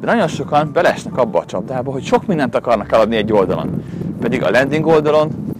De 0.00 0.06
nagyon 0.06 0.28
sokan 0.28 0.72
belesnek 0.72 1.16
abba 1.16 1.38
a 1.38 1.44
csapdába, 1.44 1.92
hogy 1.92 2.04
sok 2.04 2.26
mindent 2.26 2.54
akarnak 2.54 2.92
eladni 2.92 3.16
egy 3.16 3.32
oldalon. 3.32 3.84
Pedig 4.20 4.42
a 4.42 4.50
landing 4.50 4.86
oldalon 4.86 5.50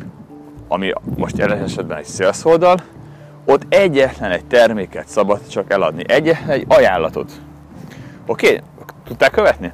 ami 0.72 0.92
most 1.16 1.38
jelen 1.38 1.62
esetben 1.62 1.98
egy 1.98 2.06
sales 2.06 2.44
oldal, 2.44 2.76
ott 3.44 3.62
egyetlen 3.68 4.30
egy 4.30 4.44
terméket 4.44 5.08
szabad 5.08 5.48
csak 5.48 5.72
eladni, 5.72 6.04
egyetlen 6.06 6.50
egy 6.50 6.64
ajánlatot. 6.68 7.32
Oké? 8.26 8.46
Okay? 8.46 8.60
Tudták 9.04 9.30
követni? 9.30 9.72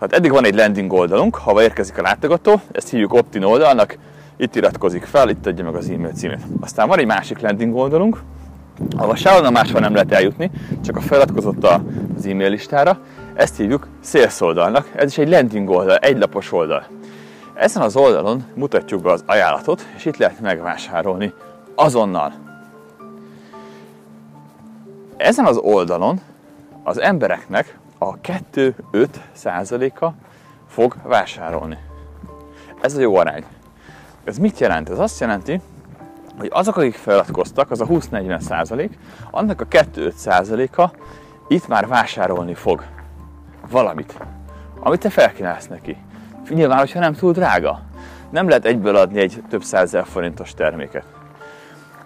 Hát 0.00 0.12
eddig 0.12 0.30
van 0.30 0.44
egy 0.44 0.54
landing 0.54 0.92
oldalunk, 0.92 1.34
ha 1.34 1.62
érkezik 1.62 1.98
a 1.98 2.02
látogató, 2.02 2.60
ezt 2.72 2.90
hívjuk 2.90 3.12
opt-in 3.12 3.42
oldalnak, 3.42 3.98
itt 4.36 4.56
iratkozik 4.56 5.04
fel, 5.04 5.28
itt 5.28 5.46
adja 5.46 5.64
meg 5.64 5.74
az 5.74 5.90
e-mail 5.90 6.12
címét. 6.12 6.40
Aztán 6.60 6.88
van 6.88 6.98
egy 6.98 7.06
másik 7.06 7.40
landing 7.40 7.76
oldalunk, 7.76 8.22
ahol 8.96 9.16
sehonnan 9.16 9.52
máshol 9.52 9.80
nem 9.80 9.92
lehet 9.92 10.12
eljutni, 10.12 10.50
csak 10.84 10.96
a 10.96 11.00
feliratkozott 11.00 11.64
az 11.64 12.26
e-mail 12.26 12.50
listára, 12.50 12.98
ezt 13.38 13.56
hívjuk 13.56 13.86
sales 14.04 14.40
oldalnak, 14.40 14.88
ez 14.94 15.10
is 15.10 15.18
egy 15.18 15.28
landing 15.28 15.70
oldal, 15.70 15.96
egy 15.96 16.18
lapos 16.18 16.52
oldal. 16.52 16.86
Ezen 17.54 17.82
az 17.82 17.96
oldalon 17.96 18.44
mutatjuk 18.54 19.02
be 19.02 19.10
az 19.10 19.22
ajánlatot, 19.26 19.86
és 19.96 20.04
itt 20.04 20.16
lehet 20.16 20.40
megvásárolni 20.40 21.32
azonnal. 21.74 22.32
Ezen 25.16 25.44
az 25.44 25.56
oldalon 25.56 26.20
az 26.82 27.00
embereknek 27.00 27.78
a 27.98 28.20
2-5 28.20 28.72
százaléka 29.32 30.14
fog 30.68 30.96
vásárolni. 31.02 31.78
Ez 32.80 32.96
a 32.96 33.00
jó 33.00 33.16
arány. 33.16 33.44
Ez 34.24 34.38
mit 34.38 34.58
jelent? 34.58 34.90
Ez 34.90 34.98
azt 34.98 35.20
jelenti, 35.20 35.60
hogy 36.38 36.50
azok, 36.52 36.76
akik 36.76 36.94
feliratkoztak, 36.94 37.70
az 37.70 37.80
a 37.80 37.86
20-40 37.86 38.40
százalék, 38.40 38.98
annak 39.30 39.60
a 39.60 39.66
2-5 39.66 40.12
százaléka 40.12 40.92
itt 41.48 41.68
már 41.68 41.86
vásárolni 41.86 42.54
fog 42.54 42.84
valamit, 43.70 44.18
amit 44.80 45.00
te 45.00 45.10
felkínálsz 45.10 45.66
neki. 45.66 45.96
Nyilván, 46.48 46.78
hogyha 46.78 47.00
nem 47.00 47.14
túl 47.14 47.32
drága. 47.32 47.80
Nem 48.30 48.48
lehet 48.48 48.64
egyből 48.64 48.96
adni 48.96 49.20
egy 49.20 49.42
több 49.48 49.62
százezer 49.62 50.06
forintos 50.06 50.54
terméket. 50.54 51.04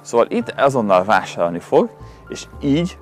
Szóval 0.00 0.26
itt 0.28 0.54
azonnal 0.57 1.04
vásárolni 1.04 1.59
fog, 1.59 1.90
és 2.28 2.47
így 2.61 2.99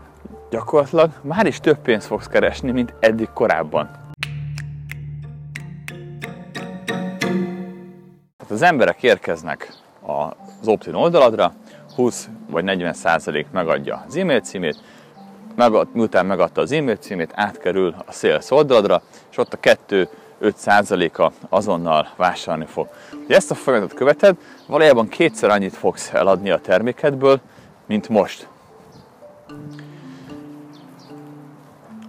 gyakorlatilag 0.51 1.11
már 1.23 1.47
is 1.47 1.61
több 1.61 1.79
pénzt 1.79 2.07
fogsz 2.07 2.27
keresni, 2.27 2.71
mint 2.71 2.95
eddig 3.01 3.29
korábban. 3.35 3.91
Hát 8.39 8.51
az 8.51 8.63
emberek 8.63 9.03
érkeznek 9.03 9.73
az 10.01 10.69
Optin 10.69 10.95
oldaladra, 10.95 11.53
20 11.95 12.29
vagy 12.51 12.65
40 12.65 12.93
százalék 12.93 13.47
megadja 13.51 14.05
az 14.07 14.17
e-mail 14.17 14.41
címét, 14.41 14.83
megad, 15.61 15.89
miután 15.93 16.27
megadta 16.27 16.61
az 16.61 16.73
e-mail 16.73 16.97
címét, 16.97 17.33
átkerül 17.35 17.95
a 18.07 18.13
sales 18.13 18.51
oldaladra, 18.51 19.03
és 19.31 19.37
ott 19.37 19.53
a 19.53 19.77
2-5%-a 20.41 21.33
azonnal 21.49 22.09
vásárolni 22.17 22.67
fog. 22.67 22.89
Ha 23.11 23.35
ezt 23.35 23.51
a 23.51 23.55
folyamatot 23.55 23.97
követed, 23.97 24.37
valójában 24.67 25.09
kétszer 25.09 25.51
annyit 25.51 25.77
fogsz 25.77 26.11
eladni 26.13 26.51
a 26.51 26.59
termékedből, 26.59 27.41
mint 27.87 28.09
most. 28.09 28.49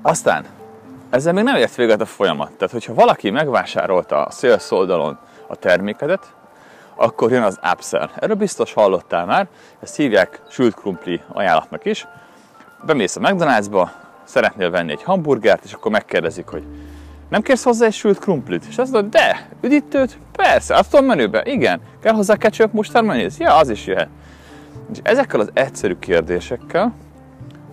Aztán, 0.01 0.45
ezzel 1.09 1.33
még 1.33 1.43
nem 1.43 1.55
ért 1.55 1.75
véget 1.75 2.01
a 2.01 2.05
folyamat. 2.05 2.51
Tehát, 2.51 2.73
hogyha 2.73 2.93
valaki 2.93 3.29
megvásárolta 3.29 4.25
a 4.25 4.31
sales 4.31 4.71
oldalon 4.71 5.17
a 5.47 5.55
termékedet, 5.55 6.33
akkor 6.95 7.31
jön 7.31 7.43
az 7.43 7.59
upsell. 7.73 8.09
Erről 8.15 8.35
biztos 8.35 8.73
hallottál 8.73 9.25
már, 9.25 9.47
ezt 9.79 9.95
hívják 9.95 10.41
sült 10.49 10.75
krumpli 10.75 11.21
ajánlatnak 11.33 11.85
is. 11.85 12.07
Bemész 12.85 13.15
a 13.15 13.19
McDonald'sba, 13.19 13.89
szeretnél 14.23 14.69
venni 14.69 14.91
egy 14.91 15.03
hamburgert, 15.03 15.63
és 15.63 15.73
akkor 15.73 15.91
megkérdezik, 15.91 16.47
hogy 16.47 16.63
nem 17.29 17.41
kérsz 17.41 17.63
hozzá 17.63 17.85
egy 17.85 17.93
sült 17.93 18.19
krumplit? 18.19 18.65
És 18.69 18.77
azt 18.77 18.91
mondod, 18.91 19.11
de, 19.11 19.49
üdítőt? 19.61 20.17
Persze, 20.31 20.75
azt 20.75 20.89
tudom 20.89 21.05
menübe, 21.05 21.41
igen. 21.45 21.81
Kell 22.01 22.13
hozzá 22.13 22.35
ketchup, 22.35 22.73
mustard, 22.73 23.05
mayonnaise? 23.05 23.43
Ja, 23.43 23.55
az 23.55 23.69
is 23.69 23.85
jöhet. 23.85 24.07
És 24.91 24.99
ezekkel 25.03 25.39
az 25.39 25.49
egyszerű 25.53 25.95
kérdésekkel 25.99 26.93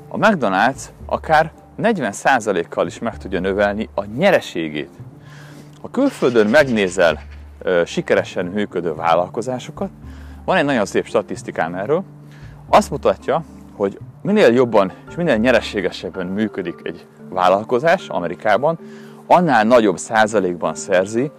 a 0.09 0.17
McDonald's 0.17 0.83
akár 1.07 1.53
40%-kal 1.83 2.87
is 2.87 2.99
meg 2.99 3.19
tudja 3.19 3.41
növelni 3.41 3.89
a 3.95 4.05
nyereségét. 4.05 4.91
Ha 5.81 5.91
külföldön 5.91 6.47
megnézel 6.47 7.21
ö, 7.59 7.83
sikeresen 7.87 8.47
működő 8.47 8.95
vállalkozásokat, 8.95 9.91
van 10.45 10.57
egy 10.57 10.65
nagyon 10.65 10.87
szép 10.87 11.07
statisztikám 11.07 11.75
erről, 11.75 12.05
azt 12.69 12.91
mutatja, 12.91 13.45
hogy 13.79 13.99
minél 14.23 14.53
jobban 14.53 14.93
és 15.09 15.15
minél 15.15 15.37
nyereségesebben 15.37 16.27
működik 16.27 16.81
egy 16.83 17.07
vállalkozás 17.29 18.09
Amerikában, 18.09 18.79
annál 19.27 19.65
nagyobb 19.65 19.99
százalékban 19.99 20.75
szerzi 20.75 21.31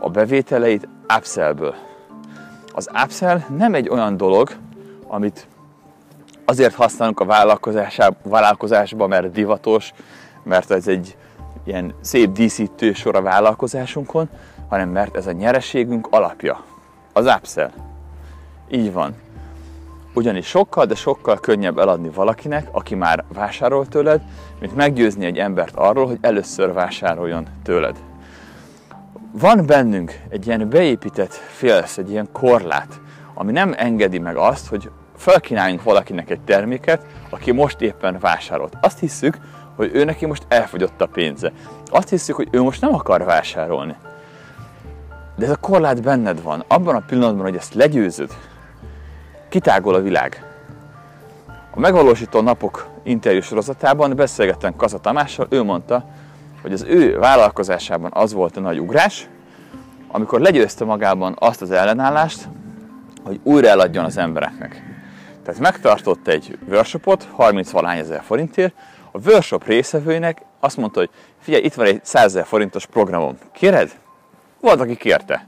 a 0.00 0.10
bevételeit 0.10 0.88
upsellből. 1.16 1.74
Az 2.74 2.90
upsell 3.04 3.42
nem 3.56 3.74
egy 3.74 3.88
olyan 3.88 4.16
dolog, 4.16 4.50
amit 5.06 5.46
azért 6.44 6.74
használunk 6.74 7.20
a 7.20 7.48
vállalkozásban, 8.22 9.08
mert 9.08 9.32
divatos, 9.32 9.92
mert 10.42 10.70
ez 10.70 10.88
egy 10.88 11.16
ilyen 11.64 11.94
szép 12.00 12.32
díszítő 12.32 12.92
sor 12.92 13.16
a 13.16 13.22
vállalkozásunkon, 13.22 14.28
hanem 14.68 14.88
mert 14.88 15.16
ez 15.16 15.26
a 15.26 15.32
nyereségünk 15.32 16.06
alapja. 16.10 16.64
Az 17.12 17.26
upsell. 17.26 17.70
Így 18.70 18.92
van. 18.92 19.14
Ugyanis 20.18 20.46
sokkal, 20.46 20.86
de 20.86 20.94
sokkal 20.94 21.38
könnyebb 21.40 21.78
eladni 21.78 22.08
valakinek, 22.08 22.68
aki 22.72 22.94
már 22.94 23.24
vásárol 23.34 23.86
tőled, 23.86 24.20
mint 24.60 24.74
meggyőzni 24.74 25.24
egy 25.24 25.38
embert 25.38 25.76
arról, 25.76 26.06
hogy 26.06 26.18
először 26.20 26.72
vásároljon 26.72 27.46
tőled. 27.62 27.96
Van 29.32 29.66
bennünk 29.66 30.20
egy 30.28 30.46
ilyen 30.46 30.68
beépített 30.68 31.32
félsz, 31.32 31.98
egy 31.98 32.10
ilyen 32.10 32.28
korlát, 32.32 33.00
ami 33.34 33.52
nem 33.52 33.74
engedi 33.76 34.18
meg 34.18 34.36
azt, 34.36 34.68
hogy 34.68 34.90
felkínáljunk 35.16 35.82
valakinek 35.82 36.30
egy 36.30 36.40
terméket, 36.40 37.06
aki 37.30 37.52
most 37.52 37.80
éppen 37.80 38.18
vásárolt. 38.20 38.76
Azt 38.80 38.98
hiszük, 38.98 39.38
hogy 39.76 39.90
ő 39.94 40.04
neki 40.04 40.26
most 40.26 40.46
elfogyott 40.48 41.00
a 41.00 41.06
pénze. 41.06 41.52
Azt 41.86 42.08
hiszük, 42.08 42.34
hogy 42.36 42.48
ő 42.50 42.62
most 42.62 42.80
nem 42.80 42.94
akar 42.94 43.24
vásárolni. 43.24 43.96
De 45.36 45.44
ez 45.44 45.50
a 45.50 45.56
korlát 45.56 46.02
benned 46.02 46.42
van. 46.42 46.64
Abban 46.68 46.94
a 46.94 47.02
pillanatban, 47.06 47.44
hogy 47.44 47.56
ezt 47.56 47.74
legyőzöd, 47.74 48.30
kitágol 49.48 49.94
a 49.94 50.00
világ. 50.00 50.44
A 51.74 51.80
megvalósító 51.80 52.40
napok 52.40 52.86
interjú 53.02 53.40
sorozatában 53.40 54.16
beszélgettem 54.16 54.76
Kaza 54.76 54.98
Tamással, 54.98 55.46
ő 55.50 55.62
mondta, 55.62 56.04
hogy 56.62 56.72
az 56.72 56.82
ő 56.82 57.18
vállalkozásában 57.18 58.10
az 58.14 58.32
volt 58.32 58.56
a 58.56 58.60
nagy 58.60 58.80
ugrás, 58.80 59.28
amikor 60.08 60.40
legyőzte 60.40 60.84
magában 60.84 61.36
azt 61.38 61.62
az 61.62 61.70
ellenállást, 61.70 62.48
hogy 63.24 63.40
újra 63.42 63.68
eladjon 63.68 64.04
az 64.04 64.16
embereknek. 64.16 64.82
Tehát 65.44 65.60
megtartott 65.60 66.28
egy 66.28 66.58
workshopot, 66.68 67.28
30 67.32 67.70
valány 67.70 67.98
ezer 67.98 68.22
forintért, 68.22 68.74
a 69.12 69.18
workshop 69.28 69.66
részevőinek 69.66 70.42
azt 70.60 70.76
mondta, 70.76 70.98
hogy 70.98 71.10
figyelj, 71.40 71.62
itt 71.62 71.74
van 71.74 71.86
egy 71.86 72.00
100 72.04 72.24
ezer 72.24 72.46
forintos 72.46 72.86
programom, 72.86 73.38
kéred? 73.52 73.90
Volt, 74.60 74.80
aki 74.80 74.96
kérte. 74.96 75.46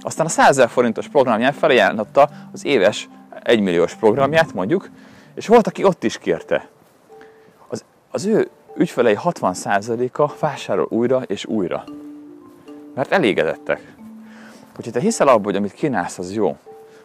Aztán 0.00 0.26
a 0.26 0.28
100 0.28 0.48
ezer 0.48 0.68
forintos 0.68 1.08
programján 1.08 1.52
felajánlotta 1.52 2.28
az 2.52 2.64
éves 2.64 3.08
1 3.42 3.60
milliós 3.60 3.94
programját 3.94 4.54
mondjuk, 4.54 4.88
és 5.34 5.46
volt, 5.46 5.66
aki 5.66 5.84
ott 5.84 6.04
is 6.04 6.18
kérte. 6.18 6.68
Az, 7.68 7.84
az 8.10 8.24
ő 8.24 8.48
ügyfelei 8.76 9.16
60%-a 9.24 10.32
vásárol 10.40 10.86
újra 10.88 11.22
és 11.26 11.44
újra. 11.44 11.84
Mert 12.94 13.12
elégedettek. 13.12 13.94
Hogyha 14.74 14.90
te 14.90 15.00
hiszel 15.00 15.28
abban, 15.28 15.44
hogy 15.44 15.56
amit 15.56 15.72
kínálsz, 15.72 16.18
az 16.18 16.34
jó, 16.34 16.56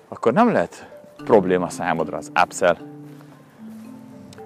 akkor 0.08 0.34
nem 0.34 0.52
lehet 0.52 0.90
probléma 1.18 1.70
számodra 1.70 2.18
az 2.18 2.32
upsell. 2.44 2.78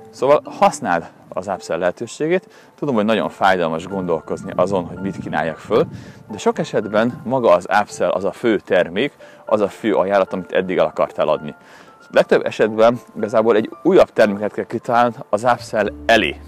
Szóval 0.10 0.42
használd 0.46 1.10
az 1.30 1.48
upsell 1.48 1.78
lehetőségét. 1.78 2.50
Tudom, 2.76 2.96
hogy 2.96 3.06
nagyon 3.06 3.30
fájdalmas 3.30 3.88
gondolkozni 3.88 4.54
azon, 4.56 4.86
hogy 4.86 4.98
mit 4.98 5.18
kínáljak 5.18 5.58
föl, 5.58 5.88
de 6.32 6.38
sok 6.38 6.60
esetben 6.60 7.22
maga 7.24 7.52
az 7.52 7.68
upsell 7.82 8.10
az 8.10 8.24
a 8.24 8.32
fő 8.32 8.60
termék, 8.60 9.14
az 9.46 9.62
a 9.62 9.68
fő 9.68 9.94
ajánlat, 9.94 10.34
amit 10.34 10.52
eddig 10.52 10.78
el 10.78 10.86
akartál 10.86 11.28
adni. 11.28 11.56
Legtöbb 12.12 12.46
esetben 12.46 13.00
igazából 13.18 13.56
egy 13.56 13.70
újabb 13.84 14.14
terméket 14.14 14.54
kell 14.54 14.66
kitalálni 14.66 15.16
az 15.30 15.44
upsell 15.44 15.92
elé, 16.06 16.40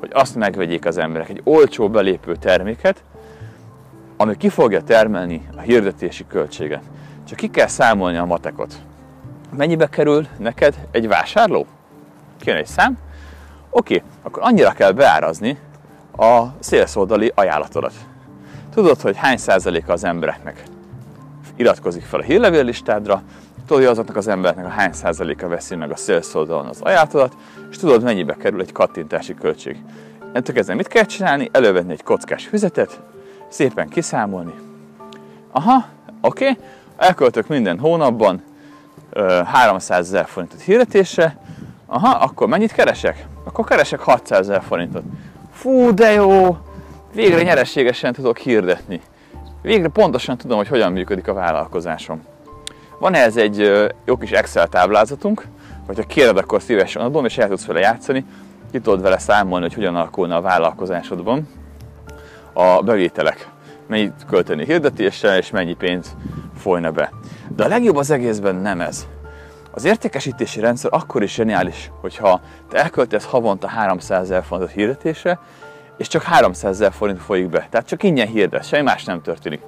hogy 0.00 0.10
azt 0.12 0.34
megvegyék 0.34 0.86
az 0.86 0.98
emberek. 0.98 1.28
Egy 1.28 1.40
olcsó 1.44 1.88
belépő 1.88 2.36
terméket, 2.36 3.04
ami 4.16 4.36
ki 4.36 4.48
fogja 4.48 4.82
termelni 4.82 5.48
a 5.56 5.60
hirdetési 5.60 6.26
költséget. 6.26 6.82
Csak 7.28 7.38
ki 7.38 7.48
kell 7.48 7.66
számolni 7.66 8.16
a 8.16 8.24
matekot. 8.24 8.74
Mennyibe 9.56 9.88
kerül 9.88 10.26
neked 10.38 10.74
egy 10.90 11.08
vásárló? 11.08 11.66
Kijön 12.40 12.58
egy 12.58 12.66
szám. 12.66 12.98
Oké, 13.70 14.02
akkor 14.22 14.42
annyira 14.42 14.70
kell 14.70 14.92
beárazni 14.92 15.58
a 16.16 16.44
szélszoldali 16.58 17.32
ajánlatodat. 17.34 17.92
Tudod, 18.74 19.00
hogy 19.00 19.16
hány 19.16 19.36
százaléka 19.36 19.92
az 19.92 20.04
embereknek 20.04 20.62
iratkozik 21.56 22.02
fel 22.02 22.20
a 22.20 22.22
hírlevél 22.22 22.64
listádra, 22.64 23.22
tudod, 23.66 23.82
hogy 23.82 23.92
azoknak 23.92 24.16
az 24.16 24.28
embereknek 24.28 24.66
a 24.66 24.68
hány 24.68 24.92
százaléka 24.92 25.48
veszi 25.48 25.74
meg 25.74 25.90
a 25.90 25.96
szélszoldalon 25.96 26.66
az 26.66 26.80
ajánlatodat, 26.80 27.36
és 27.70 27.76
tudod, 27.76 28.02
mennyibe 28.02 28.34
kerül 28.34 28.60
egy 28.60 28.72
kattintási 28.72 29.34
költség. 29.34 29.82
Ennek 30.20 30.42
kezdve 30.42 30.74
mit 30.74 30.88
kell 30.88 31.04
csinálni? 31.04 31.48
Elővenni 31.52 31.92
egy 31.92 32.02
kockás 32.02 32.46
füzetet, 32.46 33.00
szépen 33.48 33.88
kiszámolni. 33.88 34.54
Aha, 35.50 35.84
oké, 36.20 36.50
okay, 36.50 36.64
elköltök 36.96 37.46
minden 37.46 37.78
hónapban 37.78 38.42
300 39.44 40.06
ezer 40.06 40.26
forintot 40.26 40.60
hirdetésre, 40.60 41.38
aha, 41.86 42.08
akkor 42.08 42.48
mennyit 42.48 42.72
keresek? 42.72 43.26
Akkor 43.50 43.64
keresek 43.64 44.00
600 44.00 44.38
ezer 44.40 44.62
forintot. 44.62 45.02
Fú, 45.52 45.94
de 45.94 46.12
jó! 46.12 46.56
Végre 47.14 47.42
nyerességesen 47.42 48.12
tudok 48.12 48.38
hirdetni. 48.38 49.00
Végre 49.62 49.88
pontosan 49.88 50.36
tudom, 50.36 50.56
hogy 50.56 50.68
hogyan 50.68 50.92
működik 50.92 51.28
a 51.28 51.32
vállalkozásom. 51.32 52.22
Van 52.98 53.14
ez 53.14 53.36
egy 53.36 53.88
jó 54.04 54.16
kis 54.16 54.30
Excel 54.30 54.68
táblázatunk, 54.68 55.46
hogyha 55.86 56.02
kéred, 56.02 56.36
akkor 56.36 56.62
szívesen 56.62 57.02
adom, 57.02 57.24
és 57.24 57.38
el 57.38 57.48
tudsz 57.48 57.64
vele 57.64 57.80
játszani, 57.80 58.24
ki 58.72 58.80
tudod 58.80 59.02
vele 59.02 59.18
számolni, 59.18 59.64
hogy 59.64 59.74
hogyan 59.74 59.96
alakulna 59.96 60.36
a 60.36 60.40
vállalkozásodban 60.40 61.48
a 62.52 62.82
bevételek. 62.82 63.48
Mennyit 63.86 64.26
költeni 64.28 64.64
hirdetésre, 64.64 65.36
és 65.36 65.50
mennyi 65.50 65.74
pénz 65.74 66.16
folyna 66.56 66.90
be. 66.90 67.12
De 67.56 67.64
a 67.64 67.68
legjobb 67.68 67.96
az 67.96 68.10
egészben 68.10 68.54
nem 68.54 68.80
ez. 68.80 69.06
Az 69.70 69.84
értékesítési 69.84 70.60
rendszer 70.60 70.90
akkor 70.92 71.22
is 71.22 71.34
zseniális, 71.34 71.90
hogyha 72.00 72.40
te 72.68 72.78
elköltesz 72.78 73.24
havonta 73.24 73.68
300 73.68 74.22
ezer 74.22 74.44
forintot 74.44 74.74
hirdetésre, 74.74 75.38
és 75.96 76.08
csak 76.08 76.22
300 76.22 76.70
ezer 76.70 76.92
forint 76.92 77.20
folyik 77.20 77.48
be. 77.48 77.66
Tehát 77.70 77.86
csak 77.86 78.02
ingyen 78.02 78.26
hirdet, 78.26 78.64
semmi 78.64 78.82
más 78.82 79.04
nem 79.04 79.22
történik. 79.22 79.60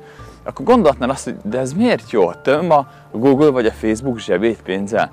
Akkor 0.44 0.64
gondolhatnál 0.64 1.10
azt, 1.10 1.24
hogy 1.24 1.36
de 1.44 1.58
ez 1.58 1.72
miért 1.72 2.10
jó? 2.10 2.32
Töm 2.32 2.70
a 2.70 2.86
Google 3.12 3.50
vagy 3.50 3.66
a 3.66 3.72
Facebook 3.72 4.18
zsebét 4.18 4.62
pénzzel? 4.62 5.12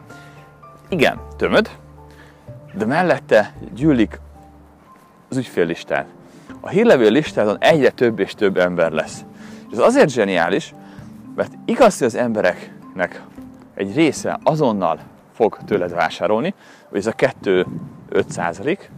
Igen, 0.89 1.19
tömöd, 1.37 1.69
de 2.73 2.85
mellette 2.85 3.53
gyűlik 3.75 4.19
az 5.29 5.37
ügyféllistán. 5.37 6.05
A 6.59 6.69
hírlevél 6.69 7.11
listádon 7.11 7.57
egyre 7.59 7.89
több 7.89 8.19
és 8.19 8.33
több 8.33 8.57
ember 8.57 8.91
lesz. 8.91 9.25
És 9.71 9.77
ez 9.77 9.83
azért 9.83 10.09
zseniális, 10.09 10.73
mert 11.35 11.51
igaz, 11.65 11.97
hogy 11.97 12.07
az 12.07 12.15
embereknek 12.15 13.21
egy 13.79 13.95
része 13.95 14.39
azonnal 14.43 14.99
fog 15.33 15.57
tőled 15.65 15.93
vásárolni, 15.93 16.53
vagy 16.89 16.99
ez 16.99 17.05
a 17.05 17.13
2-5 17.43 17.65
százalék, 18.27 18.91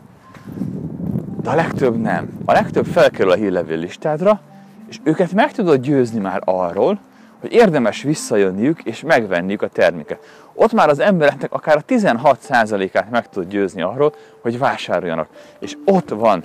de 1.42 1.50
a 1.50 1.56
legtöbb 1.56 2.02
nem. 2.02 2.40
A 2.46 2.52
legtöbb 2.52 2.86
felkerül 2.86 3.32
a 3.32 3.36
hírlevél 3.36 3.78
listádra, 3.78 4.42
és 4.90 5.00
őket 5.04 5.34
meg 5.34 5.52
tudod 5.52 5.82
győzni 5.82 6.20
már 6.20 6.42
arról, 6.46 7.00
hogy 7.40 7.52
érdemes 7.52 8.02
visszajönniük 8.02 8.84
és 8.84 9.02
megvenniük 9.02 9.62
a 9.62 9.68
terméket. 9.68 10.20
Ott 10.54 10.74
már 10.74 10.90
az 10.90 11.00
embereknek 11.00 11.54
akár 11.54 11.78
a 11.78 11.84
16%-át 11.88 13.10
meg 13.10 13.30
tudod 13.30 13.50
győzni 13.50 13.82
arról, 13.82 14.14
hogy 14.42 14.58
vásároljanak. 14.58 15.28
És 15.60 15.78
ott 15.86 16.10
van 16.10 16.44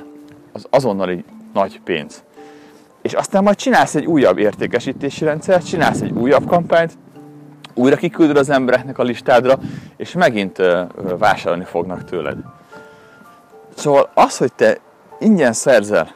az 0.53 0.67
azonnali 0.71 1.25
nagy 1.53 1.81
pénz 1.81 2.25
és 3.03 3.13
aztán 3.13 3.43
majd 3.43 3.57
csinálsz 3.57 3.95
egy 3.95 4.05
újabb 4.05 4.39
értékesítési 4.39 5.25
rendszert, 5.25 5.67
csinálsz 5.67 6.01
egy 6.01 6.11
újabb 6.11 6.47
kampányt, 6.47 6.99
újra 7.79 7.97
kiküldöd 7.97 8.37
az 8.37 8.51
embereknek 8.51 8.99
a 8.99 9.03
listádra, 9.03 9.59
és 9.97 10.13
megint 10.13 10.63
vásárolni 11.19 11.65
fognak 11.65 12.05
tőled. 12.05 12.37
Szóval 13.75 14.11
az, 14.15 14.37
hogy 14.37 14.53
te 14.53 14.79
ingyen 15.21 15.53
szerzel 15.53 16.13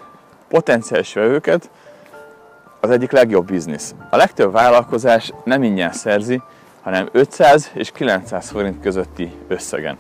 potenciális 0.49 1.13
vevőket, 1.13 1.71
az 2.81 2.91
egyik 2.91 3.11
legjobb 3.11 3.47
biznisz. 3.47 3.95
A 4.11 4.17
legtöbb 4.17 4.53
vállalkozás 4.53 5.33
nem 5.45 5.63
ingyen 5.63 5.93
szerzi, 5.93 6.43
hanem 6.83 7.09
500 7.13 7.71
és 7.75 7.91
900 7.91 8.51
forint 8.51 8.81
közötti 8.81 9.33
összegen. 9.49 9.97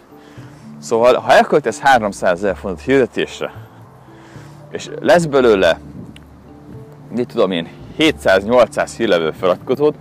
Szóval, 0.79 1.14
ha 1.14 1.33
elköltesz 1.33 1.79
300 1.79 2.33
ezer 2.33 2.57
forintot 2.57 2.85
hirdetésre, 2.85 3.53
és 4.70 4.90
lesz 5.01 5.25
belőle, 5.25 5.79
mit 7.14 7.29
tudom 7.29 7.51
én, 7.51 7.68
700-800 7.99 8.90
hírlevő 8.96 9.31
feliratkozót, 9.31 9.94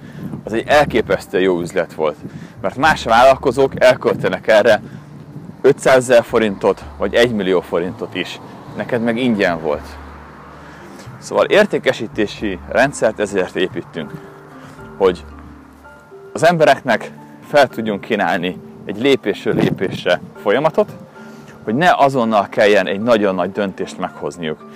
az 0.49 0.55
egy 0.55 0.67
elképesztően 0.67 1.43
jó 1.43 1.59
üzlet 1.59 1.93
volt. 1.93 2.15
Mert 2.61 2.75
más 2.75 3.03
vállalkozók 3.03 3.83
elköltenek 3.83 4.47
erre 4.47 4.81
500 5.61 5.95
ezer 5.95 6.23
forintot, 6.23 6.83
vagy 6.97 7.13
1 7.13 7.31
millió 7.31 7.61
forintot 7.61 8.15
is. 8.15 8.39
Neked 8.75 9.01
meg 9.01 9.17
ingyen 9.17 9.61
volt. 9.61 9.85
Szóval 11.17 11.45
értékesítési 11.45 12.59
rendszert 12.69 13.19
ezért 13.19 13.55
építünk, 13.55 14.11
hogy 14.97 15.23
az 16.33 16.45
embereknek 16.45 17.11
fel 17.47 17.67
tudjunk 17.67 18.01
kínálni 18.01 18.57
egy 18.85 19.01
lépésről 19.01 19.53
lépésre 19.53 20.21
folyamatot, 20.41 20.91
hogy 21.63 21.75
ne 21.75 21.93
azonnal 21.95 22.47
kelljen 22.49 22.87
egy 22.87 23.01
nagyon 23.01 23.35
nagy 23.35 23.51
döntést 23.51 23.97
meghozniuk. 23.97 24.69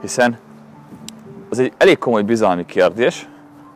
Hiszen 0.00 0.38
az 1.48 1.58
egy 1.58 1.72
elég 1.78 1.98
komoly 1.98 2.22
bizalmi 2.22 2.66
kérdés, 2.66 3.26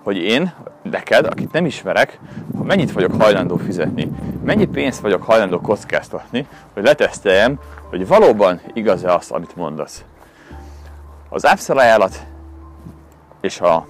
hogy 0.03 0.17
én, 0.17 0.53
neked, 0.83 1.27
akit 1.27 1.53
nem 1.53 1.67
ismerek, 1.67 2.19
mennyit 2.63 2.93
vagyok 2.93 3.23
hajlandó 3.23 3.57
fizetni, 3.57 4.11
mennyi 4.45 4.67
pénzt 4.67 5.01
vagyok 5.01 5.23
hajlandó 5.23 5.61
kockáztatni, 5.61 6.47
hogy 6.75 6.83
leteszteljem, 6.83 7.59
hogy 7.91 8.07
valóban 8.07 8.61
igaz-e 8.73 9.15
az, 9.15 9.31
amit 9.31 9.57
mondasz. 9.57 10.05
Az 11.29 11.45
upsell 11.53 11.77
ajánlat 11.77 12.27
és 13.41 13.61
a, 13.61 13.87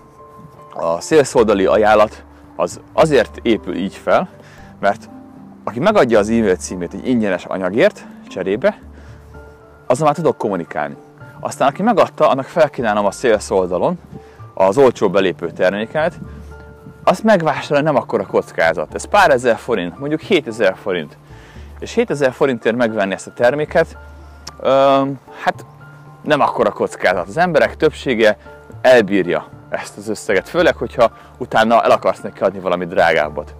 a 0.74 1.00
szélszoldali 1.00 1.66
ajánlat 1.66 2.24
az 2.56 2.80
azért 2.92 3.38
épül 3.42 3.74
így 3.74 3.94
fel, 3.94 4.28
mert 4.80 5.08
aki 5.64 5.80
megadja 5.80 6.18
az 6.18 6.28
e-mail 6.28 6.56
címét 6.56 6.94
egy 6.94 7.08
ingyenes 7.08 7.44
anyagért 7.44 8.06
cserébe, 8.28 8.78
azzal 9.86 10.06
már 10.06 10.14
tudok 10.14 10.36
kommunikálni. 10.38 10.96
Aztán 11.40 11.68
aki 11.68 11.82
megadta, 11.82 12.28
annak 12.28 12.44
felkínálom 12.44 13.06
a 13.06 13.10
sales 13.10 13.50
az 14.54 14.78
olcsó 14.78 15.10
belépő 15.10 15.50
terméket, 15.50 16.18
azt 17.04 17.22
megvásárolni 17.22 17.84
nem 17.84 17.96
akkor 17.96 18.20
a 18.20 18.26
kockázat. 18.26 18.94
Ez 18.94 19.04
pár 19.04 19.30
ezer 19.30 19.56
forint, 19.56 19.98
mondjuk 19.98 20.20
7000 20.20 20.76
forint. 20.82 21.16
És 21.78 21.94
7000 21.94 22.32
forintért 22.32 22.76
megvenni 22.76 23.12
ezt 23.12 23.26
a 23.26 23.32
terméket, 23.32 23.96
öm, 24.60 25.18
hát 25.44 25.64
nem 26.22 26.40
akkor 26.40 26.66
a 26.66 26.72
kockázat. 26.72 27.28
Az 27.28 27.36
emberek 27.36 27.76
többsége 27.76 28.38
elbírja 28.80 29.48
ezt 29.68 29.96
az 29.96 30.08
összeget, 30.08 30.48
főleg, 30.48 30.76
hogyha 30.76 31.12
utána 31.38 31.82
el 31.82 31.90
akarsz 31.90 32.20
neki 32.20 32.42
adni 32.42 32.58
valami 32.58 32.86
drágábbat. 32.86 33.54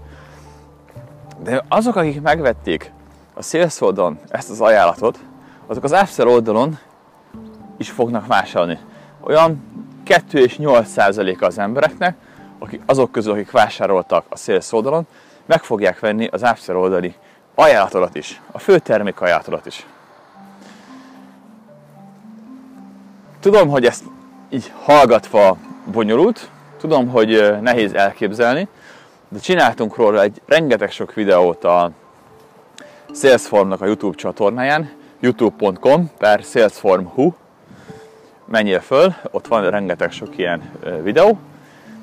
De 1.42 1.64
azok, 1.68 1.96
akik 1.96 2.22
megvették 2.22 2.92
a 3.34 3.42
sales 3.42 3.80
oldalon 3.80 4.18
ezt 4.28 4.50
az 4.50 4.60
ajánlatot, 4.60 5.18
azok 5.66 5.84
az 5.84 5.92
upsell 5.92 6.26
oldalon 6.26 6.78
is 7.76 7.90
fognak 7.90 8.26
vásárolni. 8.26 8.78
Olyan 9.20 9.62
2 10.04 10.38
és 10.38 10.58
8 10.58 10.88
százaléka 10.88 11.46
az 11.46 11.58
embereknek, 11.58 12.16
akik, 12.58 12.80
azok 12.86 13.12
közül, 13.12 13.32
akik 13.32 13.50
vásároltak 13.50 14.24
a 14.28 14.36
sales 14.36 14.72
oldalon, 14.72 15.06
meg 15.46 15.62
fogják 15.62 16.00
venni 16.00 16.26
az 16.26 16.42
upsell 16.42 16.76
oldali 16.76 17.14
ajánlatodat 17.54 18.14
is, 18.14 18.40
a 18.52 18.58
fő 18.58 18.78
termék 18.78 19.20
ajánlatodat 19.20 19.66
is. 19.66 19.86
Tudom, 23.40 23.68
hogy 23.68 23.84
ezt 23.84 24.04
így 24.50 24.72
hallgatva 24.82 25.56
bonyolult, 25.92 26.50
tudom, 26.78 27.08
hogy 27.08 27.60
nehéz 27.60 27.94
elképzelni, 27.94 28.68
de 29.28 29.38
csináltunk 29.38 29.96
róla 29.96 30.22
egy 30.22 30.42
rengeteg 30.46 30.90
sok 30.90 31.14
videót 31.14 31.64
a 31.64 31.90
Salesformnak 33.14 33.80
a 33.80 33.86
YouTube 33.86 34.16
csatornáján, 34.16 34.90
youtube.com 35.20 36.10
per 36.18 36.42
salesform.hu 36.42 37.32
menjél 38.52 38.80
föl, 38.80 39.14
ott 39.30 39.46
van 39.46 39.70
rengeteg 39.70 40.10
sok 40.10 40.38
ilyen 40.38 40.70
videó, 41.02 41.38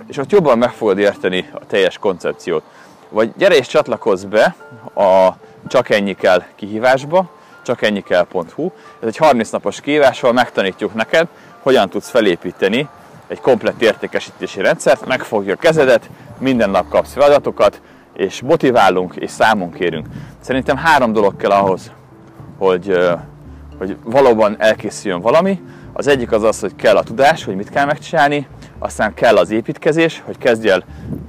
és 0.08 0.18
ott 0.18 0.32
jobban 0.32 0.58
meg 0.58 0.72
fogod 0.72 0.98
érteni 0.98 1.50
a 1.54 1.66
teljes 1.68 1.98
koncepciót. 1.98 2.64
Vagy 3.10 3.32
gyere 3.38 3.56
és 3.56 3.68
csatlakozz 3.68 4.24
be 4.24 4.56
a 4.96 5.30
Csak 5.68 5.90
ennyi 5.90 6.14
kell 6.14 6.44
kihívásba, 6.56 7.30
kell.hu. 8.04 8.72
Ez 9.00 9.08
egy 9.08 9.18
30 9.18 9.50
napos 9.50 9.82
kihívással 9.82 10.34
megtanítjuk 10.34 10.94
neked, 10.94 11.28
hogyan 11.60 11.90
tudsz 11.90 12.10
felépíteni 12.10 12.88
egy 13.28 13.42
komplett 13.42 13.82
értékesítési 13.82 14.62
rendszert, 14.62 15.06
megfogja 15.06 15.54
a 15.54 15.58
kezedet, 15.58 16.10
minden 16.38 16.70
nap 16.70 16.90
kapsz 16.90 17.14
feladatokat, 17.14 17.82
és 18.14 18.42
motiválunk 18.42 19.16
és 19.16 19.32
számon 19.32 19.72
kérünk. 19.72 20.08
Szerintem 20.40 20.78
három 20.78 21.14
dolog 21.14 21.36
kell 21.36 21.52
ahhoz, 21.52 21.92
hogy, 22.58 23.00
hogy 23.78 23.98
valóban 24.04 24.56
elkészüljön 24.60 25.22
valami. 25.22 25.62
Az 25.94 26.08
egyik 26.08 26.32
az 26.32 26.44
az, 26.44 26.60
hogy 26.60 26.76
kell 26.76 26.96
a 26.96 27.04
tudás, 27.04 27.44
hogy 27.44 27.56
mit 27.56 27.70
kell 27.70 27.86
megcsinálni, 27.86 28.48
aztán 28.80 29.14
kell 29.14 29.36
az 29.36 29.50
építkezés, 29.50 30.22
hogy 30.26 30.38
kezdj 30.38 30.70
el, 30.70 30.84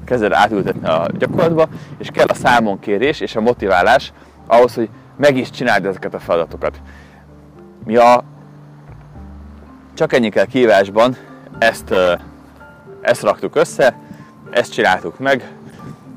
kezdj 0.05 0.25
el 0.25 0.35
átültetni 0.35 0.89
a 0.89 1.09
gyakorlatba, 1.19 1.69
és 1.99 2.09
kell 2.13 2.27
a 2.27 2.35
számonkérés 2.35 3.21
és 3.21 3.37
a 3.37 3.41
motiválás 3.41 4.13
ahhoz, 4.47 4.75
hogy 4.75 4.89
meg 5.17 5.37
is 5.37 5.51
csináld 5.51 5.85
ezeket 5.85 6.15
a 6.15 6.19
feladatokat. 6.19 6.81
Mi 7.85 7.97
a 7.97 8.25
csak 9.95 10.13
ennyi 10.13 10.29
kell 10.29 10.45
kívásban 10.45 11.17
ezt, 11.59 11.95
ezt 13.01 13.23
raktuk 13.23 13.57
össze, 13.57 13.99
ezt 14.51 14.73
csináltuk 14.73 15.19
meg, 15.19 15.53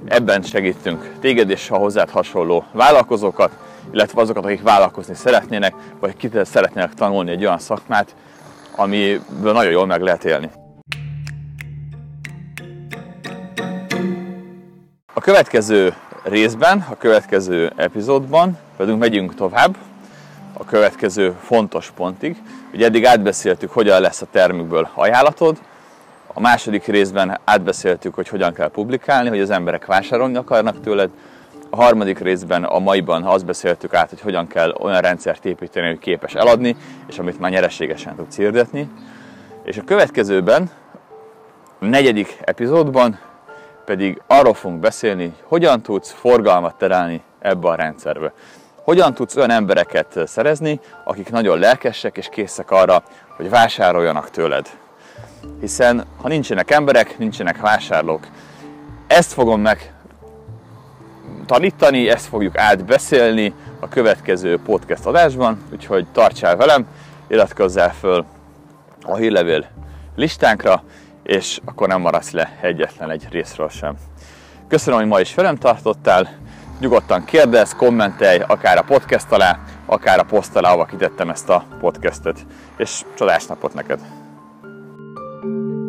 ebben 0.06 0.42
segítünk 0.42 1.14
téged 1.20 1.50
és 1.50 1.70
a 1.70 1.78
hozzád 1.78 2.10
hasonló 2.10 2.64
vállalkozókat, 2.72 3.58
illetve 3.92 4.22
azokat, 4.22 4.46
akik 4.46 4.62
vállalkozni 4.62 5.14
szeretnének, 5.16 5.74
vagy 6.00 6.18
ki 6.18 6.30
szeretnének 6.44 6.94
tanulni 6.94 7.32
egy 7.32 7.46
olyan 7.46 7.60
szakmát, 7.60 8.16
amiből 8.76 9.54
nagyon 9.54 9.72
jól 9.72 9.86
meg 9.86 10.02
lehet 10.02 10.26
élni. 10.26 10.50
A 15.14 15.20
következő 15.20 15.94
részben, 16.24 16.86
a 16.90 16.98
következő 16.98 17.72
epizódban 17.76 18.58
pedig 18.78 18.96
megyünk 18.96 19.36
tovább 19.36 19.78
a 20.54 20.66
következő 20.66 21.36
fontos 21.42 21.92
pontig. 21.96 22.42
Ugye 22.74 22.86
eddig 22.86 23.06
átbeszéltük, 23.06 23.72
hogyan 23.72 24.02
lesz 24.02 24.22
a 24.22 24.28
termékből 24.32 24.90
ajánlatod, 24.94 25.58
a 26.34 26.40
második 26.40 26.86
részben 26.86 27.40
átbeszéltük, 27.44 28.14
hogy 28.14 28.28
hogyan 28.28 28.54
kell 28.54 28.70
publikálni, 28.70 29.30
hogy 29.30 29.40
az 29.40 29.50
emberek 29.50 29.86
vásárolni 29.86 30.36
akarnak 30.36 30.82
tőled. 30.82 31.10
A 31.74 31.76
harmadik 31.76 32.20
részben, 32.20 32.64
a 32.64 32.80
maiban 32.80 33.24
azt 33.24 33.46
beszéltük 33.46 33.94
át, 33.94 34.10
hogy 34.10 34.22
hogyan 34.22 34.48
kell 34.48 34.76
olyan 34.80 35.02
rendszert 35.02 35.46
építeni, 35.46 35.88
hogy 35.88 36.00
képes 36.00 36.34
eladni, 36.34 36.76
és 37.08 37.20
amit 37.20 37.40
már 37.40 37.52
nyereségesen 37.52 38.16
tudsz 38.16 38.36
hirdetni. 38.36 38.90
És 39.64 39.78
a 39.78 39.84
következőben, 39.84 40.70
a 41.80 41.86
negyedik 41.86 42.38
epizódban 42.42 43.20
pedig 43.86 44.22
arról 44.28 44.54
fogunk 44.54 44.80
beszélni, 44.80 45.34
hogyan 45.44 45.82
tudsz 45.82 46.12
forgalmat 46.12 46.76
terelni 46.76 47.22
ebbe 47.40 47.68
a 47.68 47.76
rendszerbe. 47.76 48.34
Hogyan 48.84 49.14
tudsz 49.14 49.36
olyan 49.36 49.52
embereket 49.52 50.20
szerezni, 50.26 50.80
akik 51.04 51.30
nagyon 51.30 51.60
lelkesek 51.60 52.18
és 52.18 52.28
készek 52.32 52.72
arra, 52.72 53.04
hogy 53.38 53.50
vásároljanak 53.50 54.30
tőled. 54.30 54.70
Hiszen 55.60 56.06
ha 56.22 56.28
nincsenek 56.28 56.72
emberek, 56.72 57.18
nincsenek 57.18 57.62
vásárlók. 57.62 58.28
Ezt 59.08 59.34
fogom 59.34 59.62
meg 59.62 59.93
tanítani, 61.46 62.10
ezt 62.10 62.26
fogjuk 62.26 62.58
átbeszélni 62.58 63.54
a 63.80 63.88
következő 63.88 64.60
podcast 64.66 65.06
adásban, 65.06 65.64
úgyhogy 65.72 66.08
tartsál 66.12 66.56
velem, 66.56 66.86
iratkozzál 67.28 67.94
föl 67.94 68.26
a 69.02 69.16
hírlevél 69.16 69.66
listánkra, 70.16 70.84
és 71.24 71.60
akkor 71.66 71.88
nem 71.88 72.02
maradsz 72.02 72.32
le 72.32 72.58
egyetlen 72.62 73.10
egy 73.10 73.28
részről 73.32 73.70
sem. 73.70 73.96
Köszönöm, 74.68 75.00
hogy 75.00 75.08
ma 75.08 75.20
is 75.20 75.36
velem 75.36 75.56
tartottál, 75.56 76.30
nyugodtan 76.80 77.26
kérdezz, 77.26 77.72
kommentelj, 77.72 78.40
akár 78.48 78.78
a 78.78 78.84
podcast 78.84 79.32
alá, 79.32 79.60
akár 79.86 80.20
a 80.20 80.24
poszt 80.24 80.56
alá, 80.56 80.70
ahova 80.70 80.86
kitettem 80.86 81.30
ezt 81.30 81.50
a 81.50 81.66
podcastet, 81.80 82.46
és 82.78 83.02
csodás 83.14 83.46
napot 83.46 83.74
neked! 83.74 84.00
thank 85.44 85.54
you 85.56 85.83